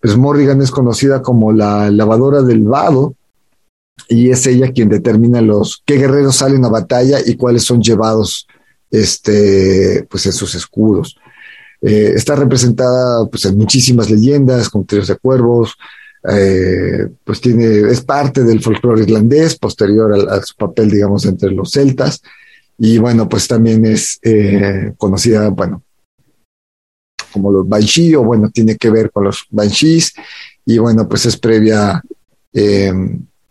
[0.00, 3.14] Pues Morrigan es conocida como la lavadora del vado,
[4.08, 8.46] y es ella quien determina los qué guerreros salen a batalla y cuáles son llevados
[8.90, 11.16] este, pues en sus escudos.
[11.80, 15.76] Eh, está representada pues, en muchísimas leyendas, con tríos de cuervos,
[16.28, 21.70] eh, pues tiene, es parte del folclore irlandés, posterior a, su papel, digamos, entre los
[21.70, 22.22] celtas,
[22.78, 25.82] y bueno, pues también es eh, conocida, bueno,
[27.32, 30.12] como los Banshee, o bueno, tiene que ver con los Banshees,
[30.64, 32.02] y bueno, pues es previa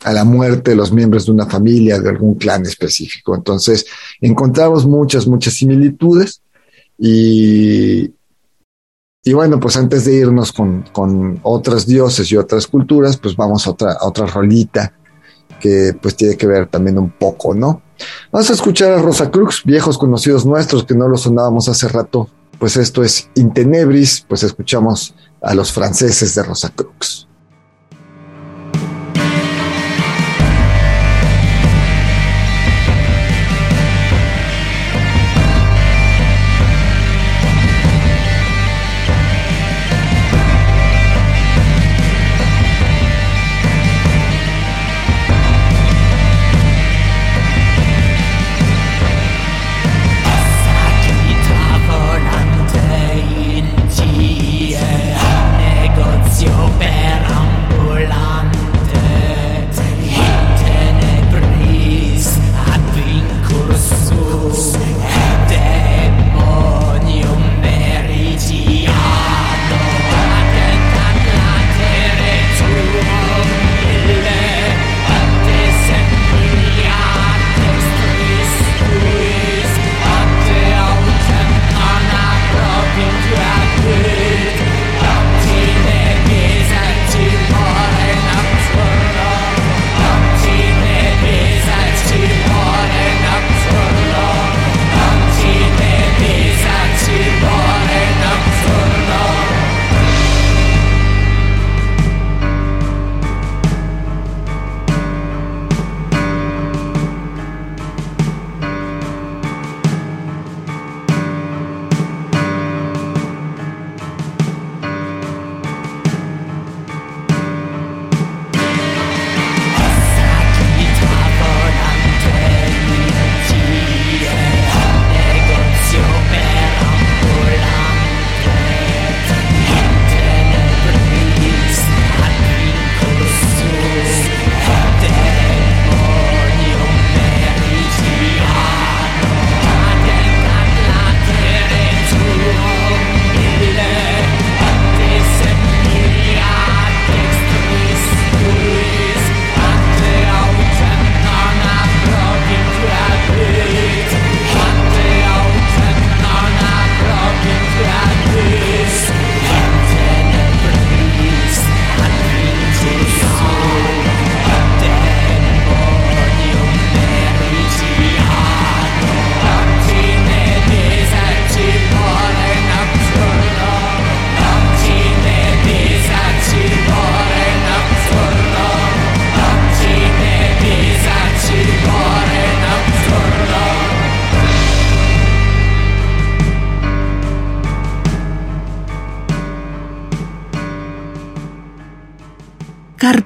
[0.06, 3.36] a la muerte de los miembros de una familia, de algún clan específico.
[3.36, 3.86] Entonces,
[4.22, 6.42] encontramos muchas, muchas similitudes.
[6.98, 8.14] Y,
[9.28, 13.66] y bueno, pues antes de irnos con, con otros dioses y otras culturas, pues vamos
[13.66, 14.94] a otra, a otra rolita
[15.60, 17.82] que pues tiene que ver también un poco, ¿no?
[18.32, 22.30] Vamos a escuchar a Rosa Cruz, viejos conocidos nuestros que no los sonábamos hace rato.
[22.60, 27.25] Pues esto es Intenebris, pues escuchamos a los franceses de Rosa Cruz.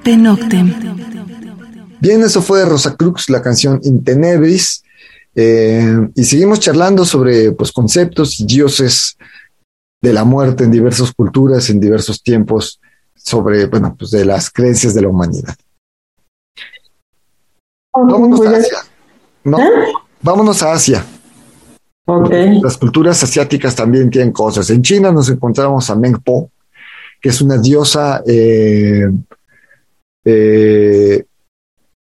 [0.00, 0.74] Carpe Noctem.
[2.00, 4.82] Bien, eso fue Rosa Crux, la canción Intenebris.
[5.34, 9.18] Eh, y seguimos charlando sobre pues, conceptos y dioses
[10.00, 12.80] de la muerte en diversas culturas, en diversos tiempos,
[13.14, 15.54] sobre, bueno, pues de las creencias de la humanidad.
[17.92, 18.78] Vámonos a Asia.
[19.44, 19.58] ¿no?
[20.22, 21.04] Vámonos a Asia.
[22.06, 22.30] Ok.
[22.62, 24.70] Las culturas asiáticas también tienen cosas.
[24.70, 26.50] En China nos encontramos a Mengpo,
[27.20, 29.10] que es una diosa, eh,
[30.24, 31.24] eh,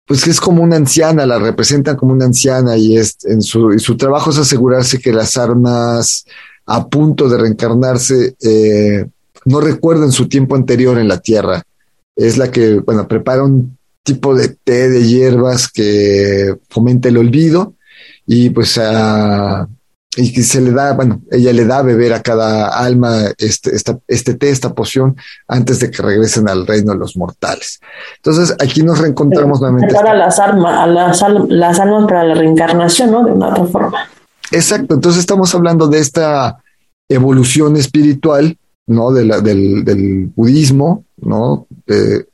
[0.05, 3.79] pues es como una anciana, la representan como una anciana y, es, en su, y
[3.79, 6.25] su trabajo es asegurarse que las armas
[6.65, 9.05] a punto de reencarnarse eh,
[9.45, 11.63] no recuerden su tiempo anterior en la Tierra.
[12.15, 17.75] Es la que, bueno, prepara un tipo de té de hierbas que fomenta el olvido
[18.25, 19.67] y pues a
[20.17, 23.73] y que se le da, bueno, ella le da a beber a cada alma este,
[23.73, 25.15] esta, este té, esta poción,
[25.47, 27.79] antes de que regresen al reino de los mortales.
[28.17, 29.93] Entonces, aquí nos reencontramos nuevamente.
[29.93, 33.23] Para las, armas, las, las almas para la reencarnación, ¿no?
[33.23, 33.99] De una otra forma.
[34.51, 36.61] Exacto, entonces estamos hablando de esta
[37.07, 38.57] evolución espiritual,
[38.87, 39.13] ¿no?
[39.13, 41.67] De la, del, del budismo, ¿no?
[41.87, 42.27] De,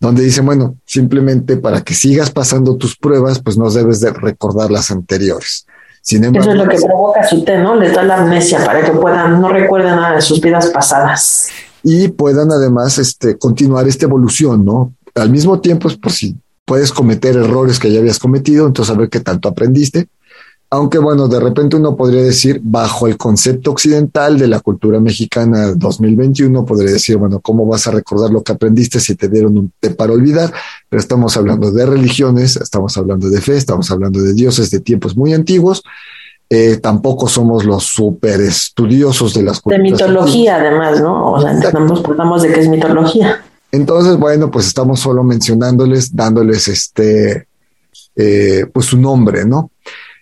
[0.00, 4.70] donde dicen, bueno, simplemente para que sigas pasando tus pruebas, pues no debes de recordar
[4.70, 5.66] las anteriores.
[6.08, 7.76] Sin embargo, Eso es lo que provoca su té, ¿no?
[7.76, 11.48] Les da la amnesia para que puedan, no recuerden nada de sus vidas pasadas.
[11.82, 14.94] Y puedan además este, continuar esta evolución, ¿no?
[15.14, 16.34] Al mismo tiempo, es por si
[16.64, 20.08] puedes cometer errores que ya habías cometido, entonces a ver qué tanto aprendiste.
[20.70, 25.72] Aunque bueno, de repente uno podría decir, bajo el concepto occidental de la cultura mexicana
[25.74, 29.72] 2021, podría decir, bueno, ¿cómo vas a recordar lo que aprendiste si te dieron un
[29.80, 30.52] té para olvidar?
[30.90, 35.16] Pero estamos hablando de religiones, estamos hablando de fe, estamos hablando de dioses de tiempos
[35.16, 35.82] muy antiguos.
[36.50, 39.82] Eh, tampoco somos los super estudiosos de las De culturas.
[39.82, 41.32] mitología, además, ¿no?
[41.32, 43.42] O sea, nos tratamos de que es mitología.
[43.72, 47.46] Entonces, bueno, pues estamos solo mencionándoles, dándoles este,
[48.16, 49.70] eh, pues su nombre, ¿no?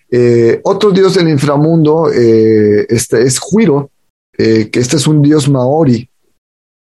[0.09, 3.91] Eh, otro dios del inframundo eh, este es Huiro,
[4.37, 6.09] eh, que este es un dios maori.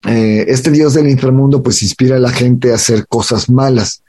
[0.04, 4.04] Este dios del inframundo pues inspira a la gente a hacer cosas malas.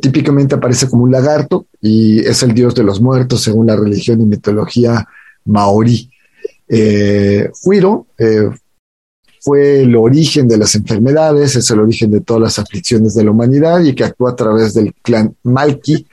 [0.00, 4.22] Típicamente aparece como un lagarto y es el dios de los muertos según la religión
[4.22, 5.06] y mitología
[5.44, 6.10] maorí.
[7.64, 8.06] Huiro
[9.40, 13.30] fue el origen de las enfermedades, es el origen de todas las aflicciones de la
[13.30, 16.06] humanidad y que actúa a través del clan Malki,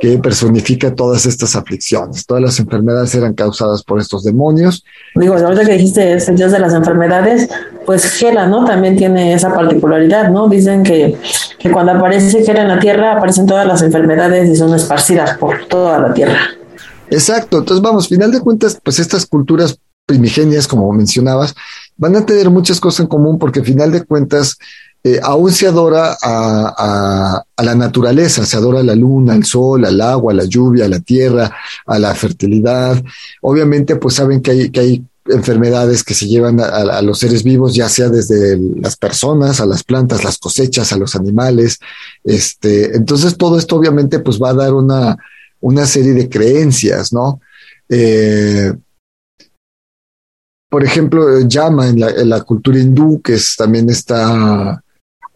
[0.00, 2.24] que personifica todas estas aflicciones.
[2.24, 4.82] Todas las enfermedades eran causadas por estos demonios.
[5.14, 7.50] Digo, ahorita que dijiste es el dios de las enfermedades,
[7.84, 8.64] pues Hela, ¿no?
[8.64, 10.48] También tiene esa particularidad, ¿no?
[10.48, 11.16] Dicen que,
[11.58, 15.66] que cuando aparece Hela en la Tierra aparecen todas las enfermedades y son esparcidas por
[15.66, 16.38] toda la Tierra.
[17.10, 21.54] Exacto, entonces vamos, final de cuentas, pues estas culturas primigenias, como mencionabas,
[21.96, 24.56] van a tener muchas cosas en común porque final de cuentas
[25.02, 29.84] eh, aún se adora a, a, la naturaleza, se adora a la luna, al sol,
[29.84, 31.50] al agua, a la lluvia, a la tierra,
[31.86, 33.02] a la fertilidad.
[33.40, 37.74] Obviamente, pues saben que hay, que hay enfermedades que se llevan a, los seres vivos,
[37.74, 41.78] ya sea desde las personas, a las plantas, las cosechas, a los animales.
[42.24, 45.16] Este, entonces todo esto obviamente pues va a dar una,
[45.60, 47.40] una serie de creencias, ¿no?
[47.88, 48.72] Eh,
[50.68, 51.48] por ejemplo, en
[52.00, 54.82] la, en la, cultura hindú, que también está,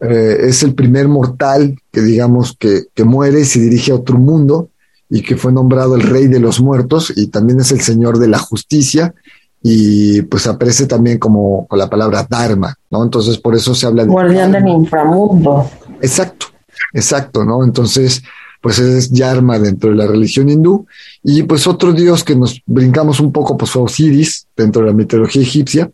[0.04, 4.18] eh, es el primer mortal que digamos que, que, muere y se dirige a otro
[4.18, 4.68] mundo
[5.08, 8.28] y que fue nombrado el rey de los muertos y también es el señor de
[8.28, 9.14] la justicia
[9.62, 13.02] y pues aparece también como con la palabra Dharma, ¿no?
[13.02, 14.10] Entonces por eso se habla de...
[14.10, 15.70] Guardián del inframundo.
[16.02, 16.46] Exacto,
[16.92, 17.64] exacto, ¿no?
[17.64, 18.22] Entonces
[18.64, 20.86] pues es Yarma dentro de la religión hindú.
[21.22, 24.94] Y pues otro dios que nos brincamos un poco, pues fue Osiris, dentro de la
[24.94, 25.90] mitología egipcia.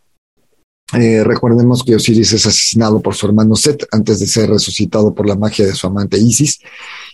[0.93, 5.27] Eh, recordemos que Osiris es asesinado por su hermano Set antes de ser resucitado por
[5.27, 6.59] la magia de su amante Isis.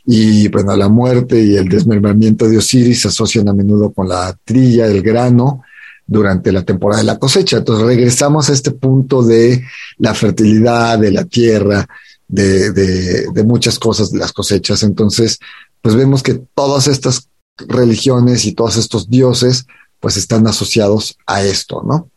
[0.06, 4.36] Y bueno, la muerte y el desmembramiento de Osiris se asocian a menudo con la
[4.44, 5.62] trilla, el grano,
[6.06, 7.58] durante la temporada de la cosecha.
[7.58, 9.62] Entonces regresamos a este punto de
[9.98, 11.86] la fertilidad de la tierra,
[12.28, 14.82] de, de, muchas cosas de las cosechas.
[14.82, 15.38] Entonces,
[15.82, 19.66] pues vemos que todas estas religiones y todos estos dioses,
[20.00, 22.10] pues están asociados a esto, ¿no?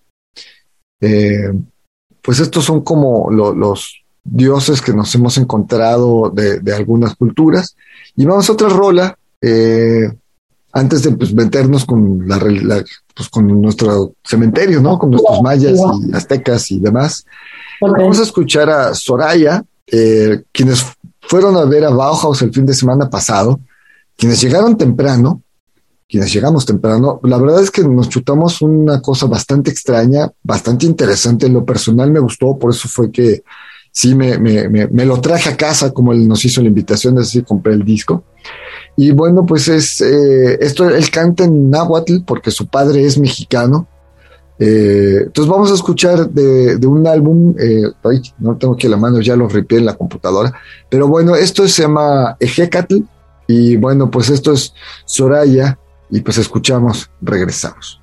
[1.02, 1.54] Eh,
[2.22, 7.76] pues estos son como lo, los dioses que nos hemos encontrado de, de, algunas culturas.
[8.16, 10.12] Y vamos a otra rola, eh,
[10.72, 12.84] antes de pues, meternos con, la, la,
[13.16, 15.00] pues, con nuestro cementerio, ¿no?
[15.00, 17.26] Con nuestros mayas y aztecas y demás.
[17.82, 18.04] Okay.
[18.04, 20.86] Vamos a escuchar a Soraya, eh, quienes
[21.22, 23.60] fueron a ver a Bauhaus el fin de semana pasado,
[24.18, 25.42] quienes llegaron temprano,
[26.10, 31.46] quienes llegamos temprano, la verdad es que nos chutamos una cosa bastante extraña, bastante interesante.
[31.46, 33.44] En lo personal me gustó, por eso fue que
[33.92, 37.26] sí me, me, me, lo traje a casa, como él nos hizo la invitación, es
[37.26, 38.24] decir, compré el disco.
[38.98, 43.88] Y bueno, pues es eh, esto, él canta en náhuatl porque su padre es mexicano.
[44.58, 48.98] Eh, entonces vamos a escuchar de, de un álbum, eh, ay, no tengo aquí la
[48.98, 50.54] mano, ya lo ripié en la computadora,
[50.90, 52.98] pero bueno, esto se llama Ejecatl
[53.48, 54.74] y bueno, pues esto es
[55.06, 55.78] Soraya
[56.10, 57.99] y pues escuchamos, regresamos.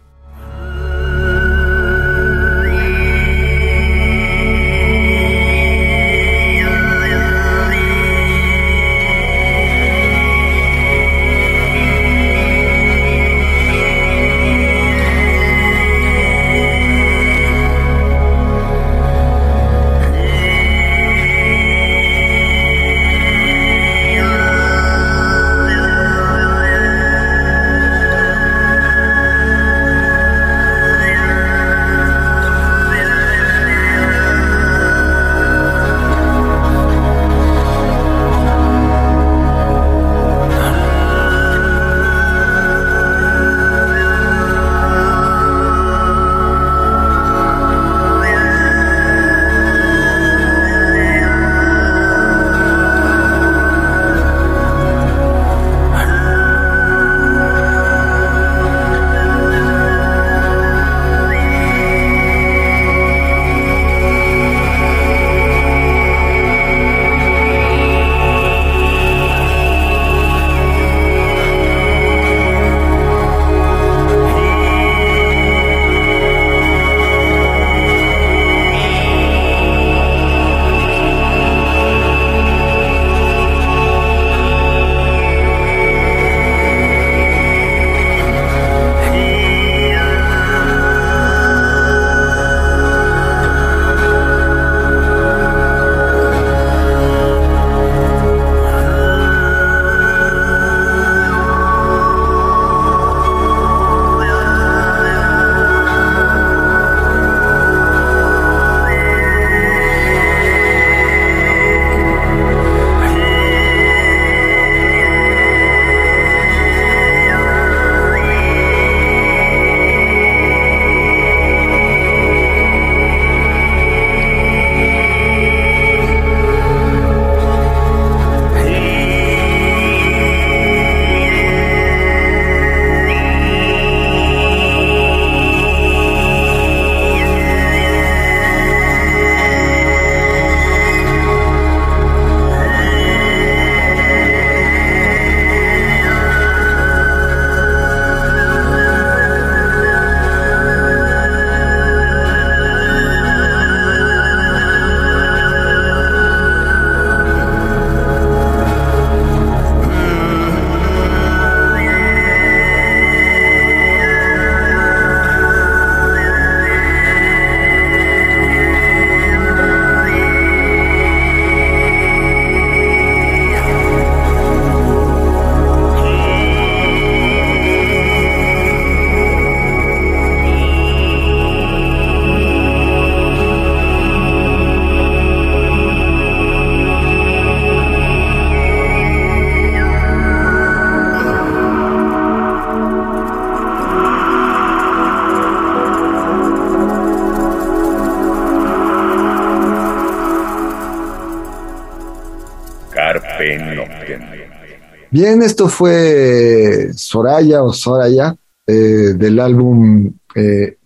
[205.18, 208.36] Bien, esto fue Soraya o Soraya
[208.66, 210.76] eh, del álbum eh,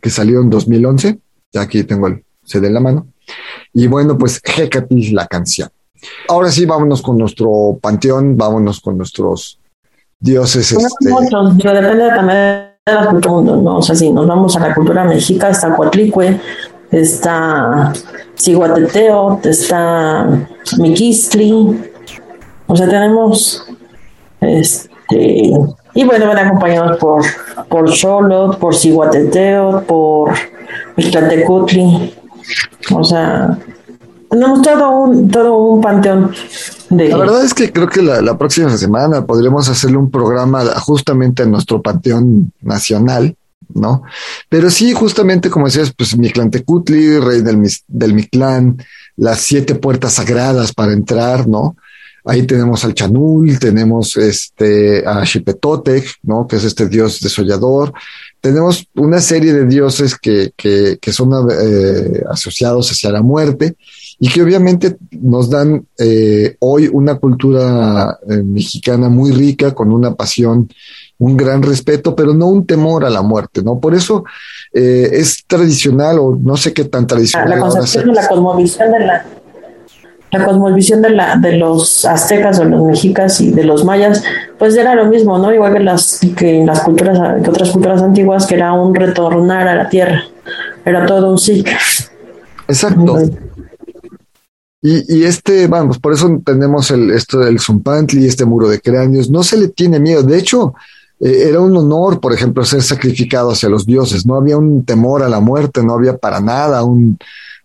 [0.00, 1.18] que salió en 2011.
[1.52, 3.08] Ya aquí tengo el CD en la mano.
[3.74, 5.68] Y bueno, pues Hecate la canción.
[6.30, 9.60] Ahora sí, vámonos con nuestro panteón, vámonos con nuestros
[10.18, 10.72] dioses.
[10.72, 13.54] Bueno, este, muchos, depende también de la cultura.
[13.54, 16.40] No, o sea, si nos vamos a la cultura mexica, está Coatlicue,
[16.90, 17.92] está
[18.34, 20.26] Ciguateteo, está
[20.78, 21.92] Miquistli,
[22.66, 23.64] o sea, tenemos
[24.40, 25.50] este
[25.94, 27.22] y bueno, van acompañados por
[27.68, 30.32] por Xolotl, por Ciguateteo, por
[30.96, 32.14] Ixtlatecutli.
[32.92, 33.58] O sea,
[34.30, 36.32] tenemos todo un todo un panteón
[36.90, 40.64] de La verdad es que creo que la, la próxima semana podremos hacerle un programa
[40.80, 43.36] justamente a nuestro panteón nacional,
[43.72, 44.02] ¿no?
[44.48, 48.78] Pero sí, justamente como decías, pues Mictlantecutli, rey del, del Mictlán,
[49.16, 51.76] las siete puertas sagradas para entrar, ¿no?
[52.26, 56.46] Ahí tenemos al Chanul, tenemos este, a Xipetotec, ¿no?
[56.46, 57.92] Que es este dios desollador.
[58.40, 63.76] Tenemos una serie de dioses que, que, que son eh, asociados hacia la muerte
[64.18, 70.14] y que obviamente nos dan eh, hoy una cultura eh, mexicana muy rica, con una
[70.14, 70.68] pasión,
[71.18, 73.78] un gran respeto, pero no un temor a la muerte, ¿no?
[73.78, 74.24] Por eso
[74.72, 77.50] eh, es tradicional, o no sé qué tan tradicional.
[77.50, 79.26] La concepción de la cosmovisión de la,
[80.32, 84.22] la cosmovisión de, la, de los aztecas o los mexicas y de los mayas,
[84.58, 85.52] pues era lo mismo, ¿no?
[85.52, 89.74] Igual que las, que las culturas, que otras culturas antiguas, que era un retornar a
[89.74, 90.24] la tierra,
[90.84, 91.72] era todo un ciclo.
[92.68, 93.18] Exacto.
[94.82, 99.30] Y, y, este, vamos, por eso tenemos el, esto del Zumpantli, este muro de cráneos,
[99.30, 100.22] no se le tiene miedo.
[100.22, 100.74] De hecho,
[101.18, 104.26] eh, era un honor, por ejemplo, ser sacrificado hacia los dioses.
[104.26, 107.18] No había un temor a la muerte, no había para nada un,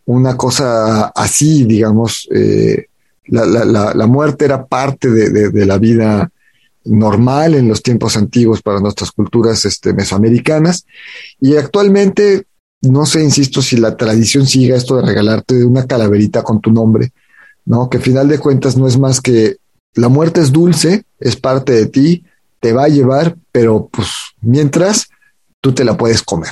[0.05, 2.27] una cosa así, digamos.
[2.33, 2.87] Eh,
[3.27, 6.29] la, la, la, muerte era parte de, de, la vida
[6.83, 10.85] normal en los tiempos antiguos para nuestras culturas este, mesoamericanas.
[11.39, 12.45] Y actualmente
[12.81, 17.13] no sé, insisto, si la tradición siga esto de regalarte una calaverita con tu nombre,
[17.65, 17.89] ¿no?
[17.89, 19.57] Que al final de cuentas no es más que
[19.93, 22.25] la muerte es dulce, es parte de ti,
[22.59, 24.07] te va a llevar, pero pues
[24.41, 25.09] mientras
[25.61, 26.51] tú te la puedes comer.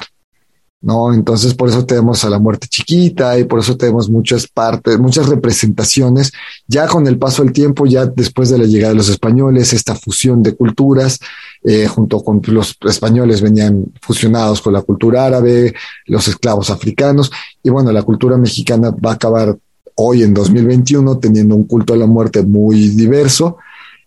[0.82, 1.14] ¿No?
[1.14, 5.28] Entonces, por eso tenemos a la muerte chiquita y por eso tenemos muchas partes, muchas
[5.28, 6.32] representaciones.
[6.68, 9.96] Ya con el paso del tiempo, ya después de la llegada de los españoles, esta
[9.96, 11.20] fusión de culturas,
[11.64, 15.74] eh, junto con los españoles venían fusionados con la cultura árabe,
[16.06, 19.58] los esclavos africanos, y bueno, la cultura mexicana va a acabar
[19.96, 23.58] hoy en 2021 teniendo un culto a la muerte muy diverso.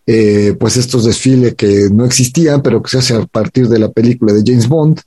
[0.04, 3.88] Eh, pues estos desfiles que no existían, pero que se hace a partir de la
[3.90, 5.00] película de James Bond,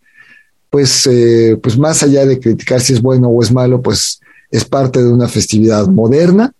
[0.69, 4.19] pues, eh, pues más allá de criticar si es bueno o es malo, pues
[4.51, 6.53] es parte de una festividad moderna,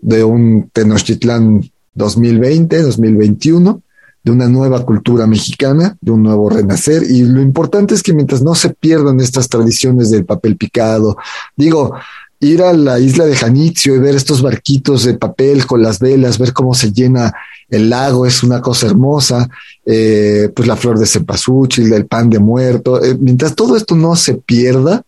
[0.00, 3.82] de un Tenochtitlán 2020, 2021,
[4.24, 7.02] de una nueva cultura mexicana, de un nuevo renacer.
[7.08, 11.16] Y lo importante es que mientras no se pierdan estas tradiciones del papel picado,
[11.56, 11.94] digo,
[12.42, 16.38] ir a la isla de Janitzio y ver estos barquitos de papel con las velas,
[16.38, 17.32] ver cómo se llena
[17.70, 19.48] el lago es una cosa hermosa,
[19.86, 23.02] eh, pues la flor de cempasúchil, el pan de muerto.
[23.02, 25.02] Eh, mientras todo esto no se pierda,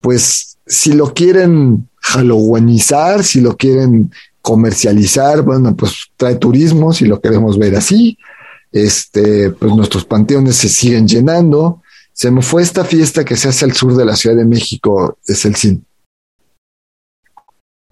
[0.00, 7.20] pues si lo quieren halloweenizar, si lo quieren comercializar, bueno, pues trae turismo, si lo
[7.20, 8.16] queremos ver así.
[8.72, 11.82] Este, pues nuestros panteones se siguen llenando.
[12.12, 15.18] Se me fue esta fiesta que se hace al sur de la Ciudad de México,
[15.26, 15.84] es el CIN.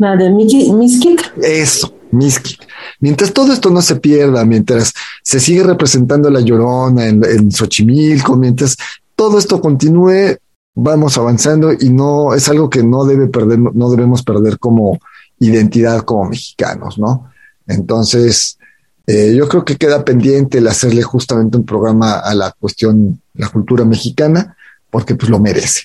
[0.04, 1.32] La de Miskik.
[1.42, 2.60] Eso, Miskik.
[3.00, 4.92] Mientras todo esto no se pierda, mientras
[5.22, 8.76] se sigue representando la llorona en, en Xochimilco, mientras
[9.16, 10.36] todo esto continúe,
[10.74, 14.98] vamos avanzando y no es algo que no debe perder, no debemos perder como
[15.38, 17.30] identidad como mexicanos, ¿no?
[17.66, 18.58] Entonces,
[19.06, 23.48] eh, yo creo que queda pendiente el hacerle justamente un programa a la cuestión, la
[23.48, 24.54] cultura mexicana,
[24.90, 25.84] porque pues lo merece.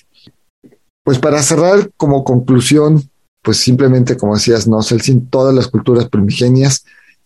[1.02, 3.09] Pues para cerrar como conclusión,
[3.42, 6.84] pues simplemente como decías, no, sin todas las culturas primigenias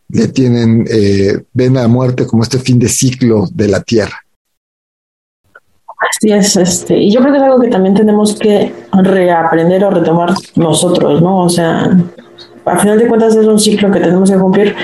[0.08, 4.18] le tienen, eh, ven a la muerte como este fin de ciclo de la tierra.
[6.10, 9.90] Así es, este, y yo creo que es algo que también tenemos que reaprender o
[9.90, 11.44] retomar nosotros, ¿no?
[11.44, 11.90] O sea,
[12.64, 14.74] al final de cuentas es un ciclo que tenemos que cumplir.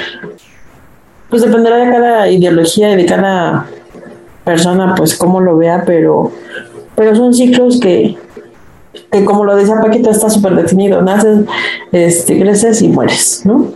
[1.28, 3.66] Pues dependerá de cada ideología y de cada
[4.44, 6.32] persona, pues cómo lo vea, pero,
[6.96, 8.16] pero son ciclos que,
[8.92, 11.02] que como lo decía Paquita, está súper definido.
[11.02, 11.46] Naces,
[11.92, 13.72] este, creces y mueres, ¿no?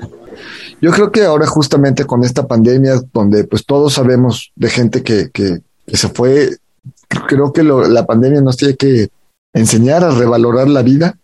[0.80, 5.30] Yo creo que ahora justamente con esta pandemia, donde pues todos sabemos de gente que,
[5.30, 6.56] que, que se fue,
[7.26, 9.08] creo que lo, la pandemia nos tiene que
[9.54, 11.16] enseñar a revalorar la vida,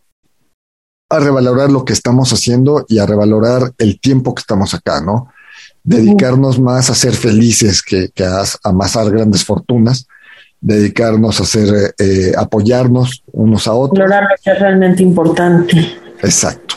[1.11, 5.29] a revalorar lo que estamos haciendo y a revalorar el tiempo que estamos acá, ¿no?
[5.83, 10.07] Dedicarnos más a ser felices que, que a amasar grandes fortunas,
[10.61, 13.99] dedicarnos a ser, eh, apoyarnos unos a otros.
[13.99, 15.97] Valorar lo que es realmente importante.
[16.23, 16.77] Exacto.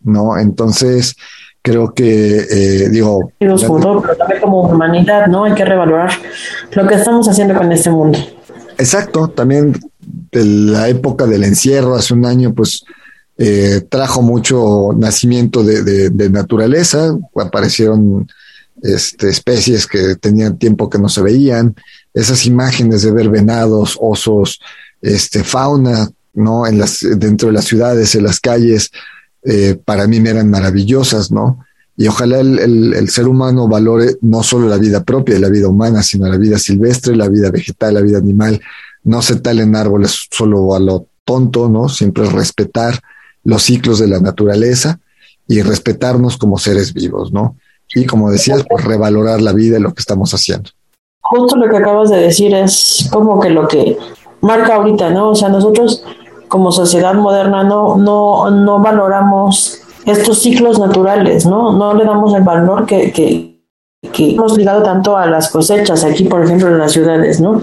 [0.00, 0.36] ¿No?
[0.36, 1.14] Entonces,
[1.62, 3.30] creo que, eh, digo...
[3.38, 5.44] pero también como humanidad, ¿no?
[5.44, 6.10] Hay que revalorar
[6.72, 8.18] lo que estamos haciendo con este mundo.
[8.78, 9.72] Exacto, también
[10.32, 12.84] de la época del encierro, hace un año, pues
[13.38, 18.26] eh, trajo mucho nacimiento de, de, de, naturaleza, aparecieron
[18.82, 21.74] este, especies que tenían tiempo que no se veían,
[22.14, 24.60] esas imágenes de ver venados, osos,
[25.00, 26.66] este, fauna, ¿no?
[26.66, 28.90] En las, dentro de las ciudades, en las calles,
[29.44, 31.64] eh, para mí me eran maravillosas, ¿no?
[31.96, 32.58] Y ojalá el,
[32.94, 36.38] el, ser humano valore no solo la vida propia y la vida humana, sino la
[36.38, 38.60] vida silvestre, la vida vegetal, la vida animal.
[39.04, 41.88] No se talen árboles solo a lo tonto, ¿no?
[41.88, 42.98] Siempre respetar
[43.44, 45.00] los ciclos de la naturaleza
[45.46, 47.56] y respetarnos como seres vivos, ¿no?
[47.94, 50.70] Y como decías, pues revalorar la vida y lo que estamos haciendo.
[51.32, 53.96] Justo lo que acabas de decir es como que lo que
[54.42, 55.30] marca ahorita, ¿no?
[55.30, 56.04] O sea, nosotros
[56.46, 61.72] como sociedad moderna no, no, no valoramos estos ciclos naturales, ¿no?
[61.72, 63.62] No le damos el valor que, que,
[64.12, 67.62] que hemos ligado tanto a las cosechas, aquí por ejemplo en las ciudades, ¿no?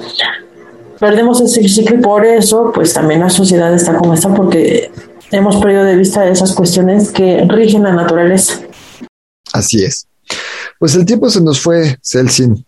[1.00, 4.92] Perdemos ese ciclo y por eso pues también la sociedad está como está porque
[5.30, 8.62] hemos perdido de vista esas cuestiones que rigen la naturaleza.
[9.54, 10.08] Así es.
[10.80, 12.66] Pues el tiempo se nos fue, Celsin.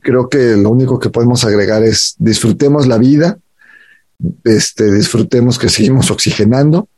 [0.00, 3.38] Creo que lo único que podemos agregar es disfrutemos la vida,
[4.44, 6.88] este, disfrutemos que seguimos oxigenando,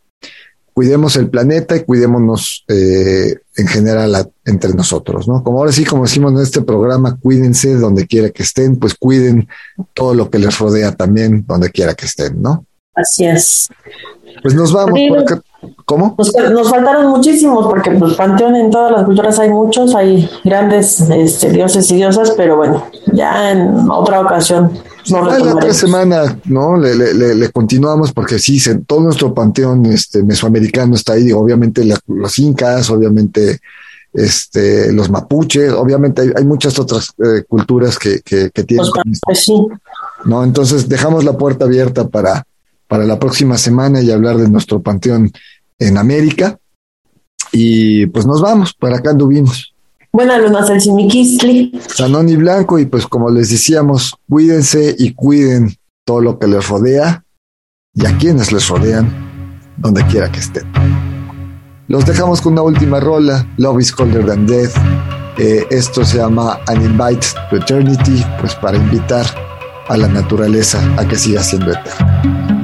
[0.73, 5.43] cuidemos el planeta y cuidémonos eh, en general entre nosotros, ¿no?
[5.43, 9.49] Como ahora sí, como decimos en este programa, cuídense donde quiera que estén, pues cuiden
[9.95, 12.65] todo lo que les rodea también donde quiera que estén, ¿no?
[12.95, 13.69] Así es.
[14.43, 14.99] Pues nos vamos.
[15.85, 16.15] ¿Cómo?
[16.17, 21.51] Nos, faltaron muchísimos porque pues panteón en todas las culturas hay muchos, hay grandes este,
[21.51, 24.71] dioses y diosas, pero bueno, ya en otra ocasión.
[25.09, 25.21] la
[25.55, 26.79] otra semana, ¿no?
[26.79, 32.39] Le, le, le, continuamos porque sí, todo nuestro panteón este, mesoamericano está ahí, obviamente los
[32.39, 33.59] incas, obviamente
[34.13, 38.87] este, los mapuches, obviamente hay, muchas otras eh, culturas que, que, que tienen.
[39.35, 39.67] sí.
[40.25, 40.45] ¿no?
[40.45, 42.45] Entonces dejamos la puerta abierta para
[42.91, 45.31] para la próxima semana y hablar de nuestro panteón
[45.79, 46.59] en América.
[47.53, 49.73] Y pues nos vamos, para acá anduvimos.
[50.13, 51.81] Buenas lunas, el Simiquistli.
[51.87, 55.73] Sanón y Blanco, y pues como les decíamos, cuídense y cuiden
[56.05, 57.25] todo lo que les rodea
[57.95, 59.09] y a quienes les rodean,
[59.77, 60.65] donde quiera que estén.
[61.87, 64.75] Los dejamos con una última rola, Love is Colder Than Death.
[65.39, 69.27] Eh, esto se llama An Invite to Eternity, pues para invitar
[69.87, 72.60] a la naturaleza a que siga siendo eterna.